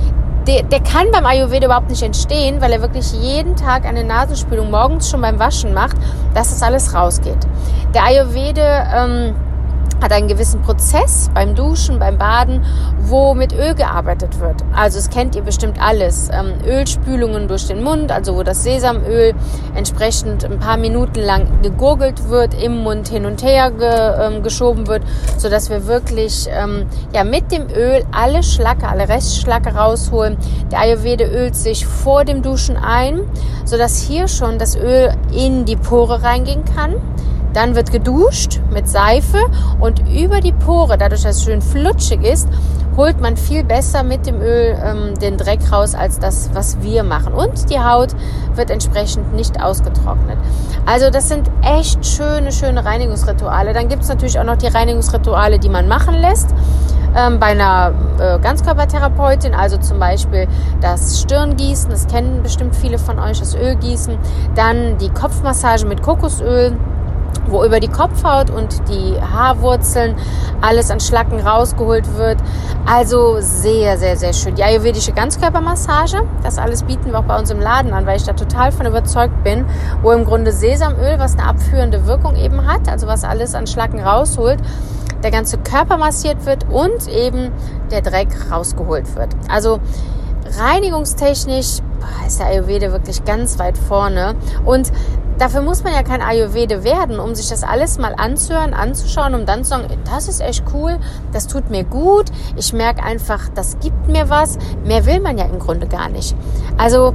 der, 0.49 0.63
der 0.63 0.81
kann 0.81 1.11
beim 1.13 1.27
Ayurveda 1.27 1.67
überhaupt 1.67 1.91
nicht 1.91 2.03
entstehen, 2.03 2.61
weil 2.61 2.73
er 2.73 2.81
wirklich 2.81 3.13
jeden 3.13 3.55
Tag 3.55 3.85
eine 3.85 4.03
Nasenspülung 4.03 4.71
morgens 4.71 5.11
schon 5.11 5.21
beim 5.21 5.39
Waschen 5.39 5.75
macht, 5.75 5.97
dass 6.35 6.49
das 6.51 6.63
alles 6.63 6.95
rausgeht. 6.95 7.47
Der 7.95 8.05
Ayurveda 8.05 9.05
ähm, 9.05 9.35
hat 10.01 10.13
einen 10.13 10.29
gewissen 10.29 10.63
Prozess 10.63 11.31
beim 11.35 11.55
Duschen, 11.55 11.99
beim 11.99 12.19
Baden, 12.19 12.65
wo 13.03 13.35
mit 13.35 13.53
Öl 13.53 13.75
gearbeitet 13.75 14.39
wird. 14.41 14.63
Also 14.75 14.99
es 14.99 15.11
kennt 15.11 15.35
ihr 15.35 15.43
bestimmt 15.43 15.81
alles. 15.81 16.29
Ähm, 16.33 16.55
Ölspülungen 16.67 17.49
durch 17.49 17.67
den 17.67 17.83
Mund, 17.83 18.13
also 18.13 18.37
wo 18.37 18.43
das 18.43 18.63
Sesamöl 18.63 19.35
entsprechend 19.75 20.45
ein 20.45 20.59
paar 20.59 20.77
Minuten 20.77 21.21
lang 21.21 21.63
gegurgelt 21.63 22.29
wird, 22.29 22.55
im 22.63 22.83
Mund 22.83 23.09
hin 23.09 23.27
und 23.27 23.43
her 23.43 23.71
ge, 23.71 23.89
ähm, 23.89 24.43
geschoben 24.43 24.87
wird, 24.87 25.03
so 25.37 25.49
dass 25.49 25.71
wir 25.71 25.87
wirklich 25.87 26.49
ähm, 26.51 26.87
ja 27.13 27.25
mit 27.25 27.51
dem 27.51 27.69
Öl 27.69 28.05
alle 28.13 28.43
Schlacke, 28.43 28.89
alle 28.89 29.09
Restschlacke 29.09 29.75
rausholen. 29.75 30.37
Der 30.71 30.81
Ayurveda 30.81 31.25
ölt 31.25 31.57
sich 31.57 31.87
vor 31.87 32.25
dem 32.25 32.43
Duschen 32.43 32.77
ein, 32.77 33.21
so 33.65 33.77
dass 33.77 34.01
hier 34.01 34.29
schon 34.29 34.59
das 34.59 34.77
Öl 34.77 35.13
in 35.33 35.65
die 35.65 35.77
Pore 35.77 36.23
reingehen 36.23 36.65
kann. 36.77 36.97
Dann 37.53 37.75
wird 37.75 37.91
geduscht 37.93 38.61
mit 38.73 38.89
Seife 38.89 39.39
und 39.81 40.03
über 40.09 40.41
die 40.41 40.53
Pore, 40.53 40.99
dadurch, 40.99 41.23
dass 41.23 41.37
es 41.37 41.45
schön 41.45 41.63
flutschig 41.63 42.23
ist, 42.23 42.49
holt 42.99 43.21
man 43.21 43.37
viel 43.37 43.63
besser 43.63 44.03
mit 44.03 44.27
dem 44.27 44.43
Öl 44.43 44.77
ähm, 44.85 45.15
den 45.19 45.37
Dreck 45.37 45.61
raus 45.73 45.95
als 45.95 46.19
das, 46.19 46.51
was 46.53 46.83
wir 46.83 47.05
machen. 47.05 47.33
Und 47.33 47.71
die 47.71 47.79
Haut 47.79 48.11
wird 48.55 48.71
entsprechend 48.71 49.35
nicht 49.35 49.63
ausgetrocknet. 49.63 50.37
Also 50.85 51.09
das 51.09 51.29
sind 51.29 51.49
echt 51.63 52.05
schöne, 52.05 52.51
schöne 52.51 52.85
Reinigungsrituale. 52.85 53.73
Dann 53.73 53.89
gibt 53.89 54.03
es 54.03 54.09
natürlich 54.09 54.39
auch 54.39 54.45
noch 54.45 54.57
die 54.57 54.67
Reinigungsrituale, 54.67 55.61
die 55.61 55.69
man 55.69 55.87
machen 55.87 56.17
lässt. 56.17 56.49
Ähm, 57.17 57.39
bei 57.39 57.47
einer 57.47 57.93
äh, 58.19 58.39
Ganzkörpertherapeutin, 58.41 59.55
also 59.55 59.79
zum 59.79 59.99
Beispiel 59.99 60.49
das 60.81 61.21
Stirngießen, 61.21 61.91
das 61.91 62.07
kennen 62.09 62.43
bestimmt 62.43 62.75
viele 62.75 62.99
von 62.99 63.19
euch, 63.19 63.39
das 63.39 63.55
Ölgießen. 63.55 64.19
Dann 64.57 64.99
die 64.99 65.09
Kopfmassage 65.09 65.87
mit 65.87 66.03
Kokosöl 66.03 66.77
wo 67.51 67.65
über 67.65 67.81
die 67.81 67.89
Kopfhaut 67.89 68.51
und 68.51 68.81
die 68.89 69.21
Haarwurzeln 69.21 70.17
alles 70.61 70.91
an 70.91 71.01
Schlacken 71.01 71.41
rausgeholt 71.41 72.17
wird. 72.17 72.39
Also 72.87 73.37
sehr, 73.41 73.99
sehr, 73.99 74.17
sehr 74.17 74.33
schön. 74.33 74.55
Die 74.55 74.65
ayurvedische 74.65 75.13
Ganzkörpermassage, 75.13 76.23
das 76.43 76.59
alles 76.59 76.83
bieten 76.83 77.13
wir 77.13 77.19
auch 77.21 77.25
bei 77.25 77.39
uns 77.39 77.51
im 77.51 77.61
Laden 77.61 77.93
an, 77.93 78.07
weil 78.07 78.17
ich 78.17 78.25
da 78.25 78.33
total 78.33 78.73
von 78.73 78.87
überzeugt 78.87 79.45
bin, 79.45 79.67
wo 80.03 80.13
im 80.13 80.25
Grunde 80.25 80.53
Sesamöl, 80.53 81.19
was 81.19 81.35
eine 81.35 81.45
abführende 81.45 82.07
Wirkung 82.07 82.37
eben 82.37 82.67
hat, 82.67 82.89
also 82.89 83.07
was 83.07 83.25
alles 83.25 83.55
an 83.55 83.67
Schlacken 83.67 84.01
rausholt, 84.01 84.59
der 85.23 85.31
ganze 85.31 85.59
Körper 85.59 85.97
massiert 85.97 86.47
wird 86.47 86.67
und 86.71 87.09
eben 87.09 87.51
der 87.91 88.03
Dreck 88.03 88.29
rausgeholt 88.51 89.17
wird. 89.17 89.31
Also 89.49 89.81
reinigungstechnisch 90.59 91.81
ist 92.27 92.39
der 92.39 92.47
Ayurveda 92.47 92.93
wirklich 92.93 93.25
ganz 93.25 93.59
weit 93.59 93.77
vorne. 93.77 94.35
Und 94.65 94.93
dafür 95.39 95.63
muss 95.63 95.85
man 95.85 95.93
ja 95.93 96.03
kein 96.03 96.21
Ayurvede 96.21 96.85
werden, 96.85 97.19
um 97.19 97.35
sich 97.35 97.49
das 97.49 97.63
alles 97.63 97.99
mal 97.99 98.15
anzuhören, 98.17 98.75
anzuschauen, 98.75 99.35
um 99.35 99.47
dann 99.47 99.65
zu 99.65 99.71
sagen, 99.71 99.87
das 100.11 100.29
ist 100.29 100.41
echt 100.41 100.65
cool, 100.75 100.99
das 101.33 101.47
tut 101.47 101.71
mir 101.71 101.85
gut, 101.85 102.27
ich 102.57 102.73
merke 102.73 103.03
einfach, 103.03 103.49
das 103.55 103.79
gibt 103.81 104.09
mir 104.09 104.29
was. 104.29 104.59
Mehr 104.85 105.07
will 105.07 105.21
man 105.21 105.39
ja 105.39 105.45
im 105.45 105.59
Grunde 105.59 105.87
gar 105.87 106.09
nicht. 106.09 106.35
Also, 106.77 107.15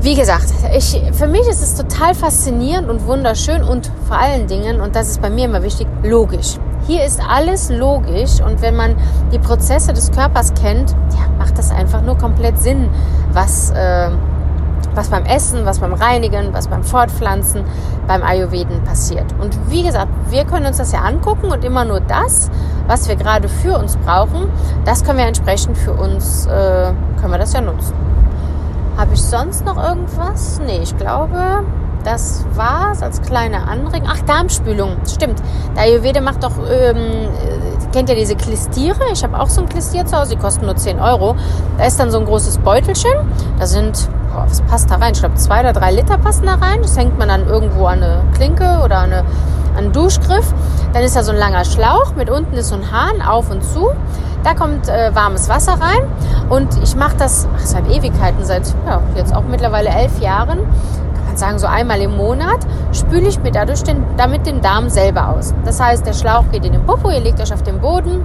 wie 0.00 0.14
gesagt, 0.14 0.46
ich, 0.76 1.00
für 1.12 1.26
mich 1.26 1.46
ist 1.46 1.62
es 1.62 1.74
total 1.74 2.14
faszinierend 2.14 2.88
und 2.88 3.06
wunderschön 3.06 3.62
und 3.62 3.90
vor 4.08 4.18
allen 4.18 4.46
Dingen, 4.46 4.80
und 4.80 4.96
das 4.96 5.08
ist 5.08 5.20
bei 5.20 5.30
mir 5.30 5.44
immer 5.44 5.62
wichtig, 5.62 5.86
logisch. 6.02 6.56
Hier 6.86 7.04
ist 7.04 7.20
alles 7.28 7.68
logisch 7.68 8.40
und 8.40 8.62
wenn 8.62 8.74
man 8.74 8.96
die 9.30 9.38
Prozesse 9.38 9.92
des 9.92 10.10
Körpers 10.10 10.54
kennt, 10.54 10.92
ja, 11.12 11.28
macht 11.38 11.58
das 11.58 11.70
einfach 11.70 12.00
nur 12.02 12.16
komplett 12.16 12.58
Sinn, 12.58 12.88
was, 13.32 13.70
äh, 13.72 14.10
was 14.94 15.08
beim 15.08 15.24
Essen, 15.24 15.64
was 15.64 15.78
beim 15.78 15.94
Reinigen, 15.94 16.52
was 16.52 16.68
beim 16.68 16.82
Fortpflanzen, 16.82 17.64
beim 18.06 18.22
Ayurveden 18.22 18.82
passiert. 18.84 19.26
Und 19.40 19.56
wie 19.70 19.82
gesagt, 19.82 20.08
wir 20.30 20.44
können 20.44 20.66
uns 20.66 20.78
das 20.78 20.92
ja 20.92 21.00
angucken 21.00 21.50
und 21.50 21.64
immer 21.64 21.84
nur 21.84 22.00
das, 22.00 22.50
was 22.86 23.08
wir 23.08 23.16
gerade 23.16 23.48
für 23.48 23.78
uns 23.78 23.96
brauchen, 23.98 24.48
das 24.84 25.04
können 25.04 25.18
wir 25.18 25.26
entsprechend 25.26 25.78
für 25.78 25.92
uns, 25.92 26.46
äh, 26.46 26.92
können 27.20 27.32
wir 27.32 27.38
das 27.38 27.52
ja 27.52 27.60
nutzen. 27.60 27.94
Habe 28.96 29.14
ich 29.14 29.22
sonst 29.22 29.64
noch 29.64 29.82
irgendwas? 29.82 30.60
Nee, 30.66 30.80
ich 30.82 30.96
glaube, 30.96 31.64
das 32.04 32.44
war's 32.54 33.02
als 33.02 33.22
kleine 33.22 33.68
Anregung. 33.68 34.08
Ach, 34.10 34.20
Darmspülung, 34.22 34.96
stimmt. 35.06 35.40
Der 35.76 35.84
Ayurveda 35.84 36.20
macht 36.20 36.42
doch, 36.42 36.52
ähm, 36.58 36.96
äh, 36.96 37.92
kennt 37.92 38.08
ihr 38.08 38.16
diese 38.16 38.36
Klistiere? 38.36 39.00
Ich 39.12 39.22
habe 39.22 39.38
auch 39.38 39.48
so 39.48 39.60
ein 39.62 39.68
Klistier 39.68 40.06
zu 40.06 40.18
Hause, 40.18 40.34
die 40.34 40.40
kosten 40.40 40.66
nur 40.66 40.76
10 40.76 40.98
Euro. 40.98 41.36
Da 41.78 41.84
ist 41.84 41.98
dann 42.00 42.10
so 42.10 42.18
ein 42.18 42.24
großes 42.24 42.58
Beutelchen. 42.58 43.12
Da 43.58 43.66
sind 43.66 44.08
was 44.34 44.60
passt 44.62 44.90
da 44.90 44.96
rein? 44.96 45.12
Ich 45.12 45.20
glaube, 45.20 45.34
zwei 45.36 45.60
oder 45.60 45.72
drei 45.72 45.92
Liter 45.92 46.18
passen 46.18 46.46
da 46.46 46.54
rein. 46.54 46.82
Das 46.82 46.96
hängt 46.96 47.18
man 47.18 47.28
dann 47.28 47.46
irgendwo 47.46 47.86
an 47.86 48.02
eine 48.02 48.22
Klinke 48.34 48.80
oder 48.84 48.98
an, 48.98 49.12
eine, 49.12 49.20
an 49.20 49.78
einen 49.78 49.92
Duschgriff. 49.92 50.52
Dann 50.92 51.02
ist 51.02 51.16
da 51.16 51.22
so 51.22 51.32
ein 51.32 51.38
langer 51.38 51.64
Schlauch. 51.64 52.14
Mit 52.16 52.30
unten 52.30 52.54
ist 52.54 52.68
so 52.68 52.76
ein 52.76 52.90
Hahn 52.90 53.22
auf 53.22 53.50
und 53.50 53.62
zu. 53.64 53.90
Da 54.42 54.54
kommt 54.54 54.88
äh, 54.88 55.14
warmes 55.14 55.48
Wasser 55.48 55.72
rein. 55.72 56.02
Und 56.48 56.68
ich 56.82 56.96
mache 56.96 57.16
das 57.16 57.46
ach, 57.54 57.60
seit 57.60 57.86
Ewigkeiten, 57.88 58.44
seit 58.44 58.74
ja, 58.86 59.02
jetzt 59.14 59.34
auch 59.34 59.44
mittlerweile 59.44 59.90
elf 59.90 60.20
Jahren. 60.20 60.58
Kann 60.58 61.26
man 61.26 61.36
sagen, 61.36 61.58
so 61.58 61.66
einmal 61.66 62.00
im 62.00 62.16
Monat 62.16 62.60
spüle 62.92 63.28
ich 63.28 63.40
mir 63.40 63.52
dadurch 63.52 63.82
den, 63.82 64.04
damit 64.16 64.46
den 64.46 64.60
Darm 64.60 64.88
selber 64.88 65.28
aus. 65.28 65.54
Das 65.64 65.80
heißt, 65.80 66.06
der 66.06 66.14
Schlauch 66.14 66.44
geht 66.50 66.64
in 66.64 66.72
den 66.72 66.84
Popo, 66.86 67.10
ihr 67.10 67.20
legt 67.20 67.40
euch 67.40 67.52
auf 67.52 67.62
den 67.62 67.80
Boden, 67.80 68.24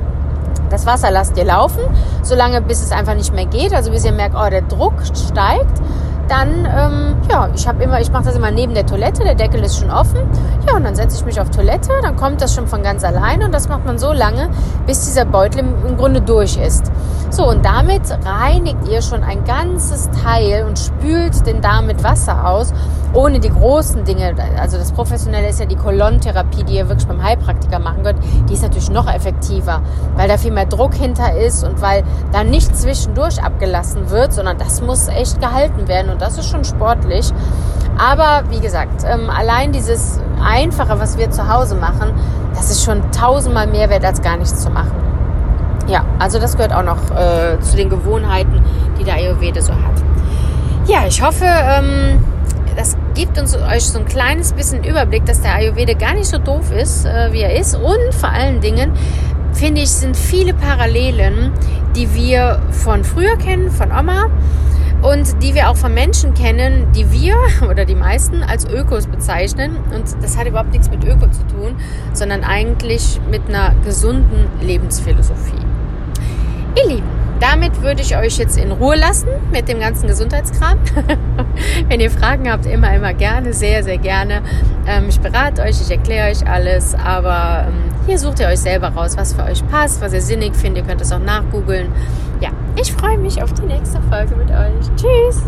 das 0.70 0.86
Wasser 0.86 1.12
lasst 1.12 1.38
ihr 1.38 1.46
laufen, 1.46 1.82
solange 2.24 2.62
bis 2.62 2.82
es 2.82 2.92
einfach 2.92 3.16
nicht 3.16 3.34
mehr 3.34 3.46
geht, 3.46 3.74
also 3.74 3.92
bis 3.92 4.06
ihr 4.06 4.12
merkt, 4.12 4.36
oh, 4.36 4.50
der 4.50 4.62
Druck 4.62 4.94
steigt. 5.06 5.82
Dann, 6.28 6.66
ähm, 6.66 7.16
ja, 7.30 7.50
ich 7.54 7.68
habe 7.68 7.84
immer, 7.84 8.02
ich 8.02 8.12
mache 8.12 8.26
das 8.26 8.36
immer 8.36 8.52
neben 8.52 8.74
der 8.74 8.86
Toilette, 8.86 9.24
der 9.24 9.36
Deckel 9.36 9.64
ist 9.64 9.80
schon 9.80 9.92
offen. 9.92 10.20
Ja, 10.68 10.76
und 10.76 10.84
dann 10.84 10.96
setze 10.96 11.18
ich 11.18 11.26
mich 11.26 11.40
auf 11.40 11.50
Toilette, 11.52 11.92
dann 12.02 12.16
kommt 12.16 12.42
das 12.42 12.56
schon 12.56 12.68
von 12.68 12.82
ganz 12.82 13.04
alleine 13.04 13.46
und 13.46 13.54
das 13.54 13.70
macht 13.70 13.86
man 13.86 14.00
so 14.00 14.12
lange, 14.12 14.50
bis 14.88 15.06
dieser 15.06 15.26
Beutel 15.26 15.60
im, 15.60 15.86
im 15.86 15.98
Grunde 15.98 16.22
durch 16.22 16.58
ist. 16.58 16.92
So, 17.30 17.50
und 17.50 17.66
damit 17.66 18.04
reinigt 18.26 18.88
ihr 18.90 19.02
schon 19.02 19.24
ein 19.24 19.44
ganzes 19.44 20.10
Teil 20.24 20.66
und 20.66 20.80
spült 20.80 21.46
den 21.46 21.62
Darm 21.62 21.88
mit 21.88 22.04
Wasser 22.04 22.48
aus, 22.48 22.74
ohne 23.14 23.40
die 23.40 23.50
großen 23.50 24.04
Dinge. 24.04 24.34
Also 24.60 24.78
das 24.78 24.92
Professionelle 24.92 25.50
ist 25.50 25.60
ja 25.60 25.66
die 25.66 25.76
Kolontherapie, 25.76 26.64
die 26.64 26.76
ihr 26.76 26.88
wirklich 26.88 27.08
beim 27.08 27.24
Heilpraktiker 27.24 27.80
machen 27.80 28.04
könnt. 28.04 28.20
Die 28.50 28.54
ist 28.54 28.64
natürlich 28.64 28.90
noch 28.90 29.12
effektiver, 29.14 29.82
weil 30.16 30.28
da 30.28 30.38
viel 30.38 30.52
mehr 30.52 30.66
Druck 30.66 30.94
hinter 30.94 31.36
ist 31.38 31.64
und 31.64 31.82
weil 31.82 32.04
da 32.32 32.44
nicht 32.44 32.76
zwischendurch 32.76 33.42
abgelassen 33.44 34.10
wird, 34.10 34.34
sondern 34.34 34.58
das 34.58 34.82
muss 34.82 35.08
echt 35.08 35.40
gehalten 35.42 35.88
werden 35.88 36.12
und 36.16 36.22
das 36.22 36.38
ist 36.38 36.50
schon 36.50 36.64
sportlich. 36.64 37.32
Aber 37.98 38.44
wie 38.50 38.62
gesagt, 38.62 39.04
ähm, 39.06 39.30
allein 39.30 39.74
dieses 39.74 40.20
Einfache, 40.42 40.98
was 40.98 41.18
wir 41.18 41.30
zu 41.30 41.48
Hause 41.48 41.76
machen, 41.76 42.14
das 42.56 42.72
ist 42.72 42.84
schon 42.86 43.02
tausendmal 43.12 43.68
mehr 43.68 43.90
wert, 43.90 44.06
als 44.06 44.22
gar 44.22 44.38
nichts 44.38 44.62
zu 44.62 44.70
machen. 44.70 44.96
Ja, 45.88 46.06
also 46.18 46.40
das 46.40 46.56
gehört 46.56 46.74
auch 46.74 46.84
noch 46.84 47.12
äh, 47.12 47.60
zu 47.60 47.76
den 47.76 47.90
Gewohnheiten, 47.90 48.64
die 48.98 49.04
der 49.04 49.16
Ayurveda 49.16 49.62
so 49.62 49.74
hat. 49.74 50.02
Ja, 50.88 51.06
ich 51.06 51.22
hoffe, 51.22 51.46
ähm, 51.46 52.24
das 52.78 52.96
gibt 53.14 53.38
uns 53.38 53.56
euch 53.56 53.84
so 53.84 54.00
ein 54.00 54.06
kleines 54.06 54.54
bisschen 54.54 54.86
Überblick, 54.86 55.26
dass 55.26 55.42
der 55.42 55.54
Ayurveda 55.56 55.94
gar 55.94 56.14
nicht 56.14 56.28
so 56.28 56.38
doof 56.38 56.72
ist, 56.72 57.06
äh, 57.06 57.34
wie 57.34 57.42
er 57.42 57.60
ist. 57.60 57.76
Und 57.76 58.14
vor 58.14 58.30
allen 58.30 58.62
Dingen, 58.62 58.94
finde 59.52 59.82
ich, 59.82 59.92
sind 59.92 60.16
viele 60.16 60.54
Parallelen, 60.54 61.52
die 61.96 62.14
wir 62.14 62.60
von 62.72 63.04
früher 63.04 63.36
kennen, 63.36 63.70
von 63.70 63.92
Oma 63.92 64.30
und 65.06 65.44
die 65.44 65.54
wir 65.54 65.70
auch 65.70 65.76
von 65.76 65.94
Menschen 65.94 66.34
kennen, 66.34 66.92
die 66.94 67.12
wir 67.12 67.36
oder 67.70 67.86
die 67.86 67.96
meisten 67.96 68.44
als 68.44 68.66
Ökos 68.66 69.08
bezeichnen. 69.08 69.78
Und 69.94 70.06
das 70.22 70.38
hat 70.38 70.48
überhaupt 70.48 70.72
nichts 70.72 70.90
mit 70.90 71.04
Öko 71.04 71.28
zu 71.28 71.46
tun, 71.48 71.76
sondern 72.14 72.44
eigentlich 72.44 73.20
mit 73.30 73.48
einer 73.48 73.76
gesunden 73.86 74.48
Lebensphilosophie. 74.62 75.64
Ihr 76.78 76.96
Lieben, 76.96 77.10
damit 77.40 77.82
würde 77.82 78.02
ich 78.02 78.18
euch 78.18 78.38
jetzt 78.38 78.58
in 78.58 78.72
Ruhe 78.72 78.96
lassen 78.96 79.28
mit 79.52 79.68
dem 79.68 79.80
ganzen 79.80 80.08
Gesundheitskram. 80.08 80.80
Wenn 81.90 82.00
ihr 82.00 82.10
Fragen 82.10 82.52
habt, 82.52 82.66
immer, 82.66 82.94
immer 82.94 83.14
gerne, 83.14 83.54
sehr, 83.54 83.84
sehr 83.84 83.98
gerne. 83.98 84.42
Ähm, 84.88 85.06
ich 85.10 85.20
berate 85.20 85.62
euch, 85.62 85.80
ich 85.82 85.92
erkläre 85.92 86.32
euch 86.32 86.48
alles, 86.48 86.96
aber 86.96 87.68
ähm, 87.68 87.96
hier 88.08 88.20
sucht 88.20 88.40
ihr 88.40 88.48
euch 88.48 88.60
selber 88.60 88.90
raus, 88.90 89.16
was 89.18 89.34
für 89.34 89.44
euch 89.44 89.66
passt, 89.68 90.02
was 90.02 90.14
ihr 90.14 90.22
sinnig 90.22 90.56
findet. 90.56 90.84
Ihr 90.84 90.90
könnt 90.90 91.02
es 91.02 91.12
auch 91.12 91.20
nachgoogeln. 91.20 91.92
Ich 92.78 92.92
freue 92.92 93.18
mich 93.18 93.42
auf 93.42 93.54
die 93.54 93.64
nächste 93.64 94.02
Folge 94.04 94.36
mit 94.36 94.50
euch. 94.50 94.86
Tschüss! 94.98 95.42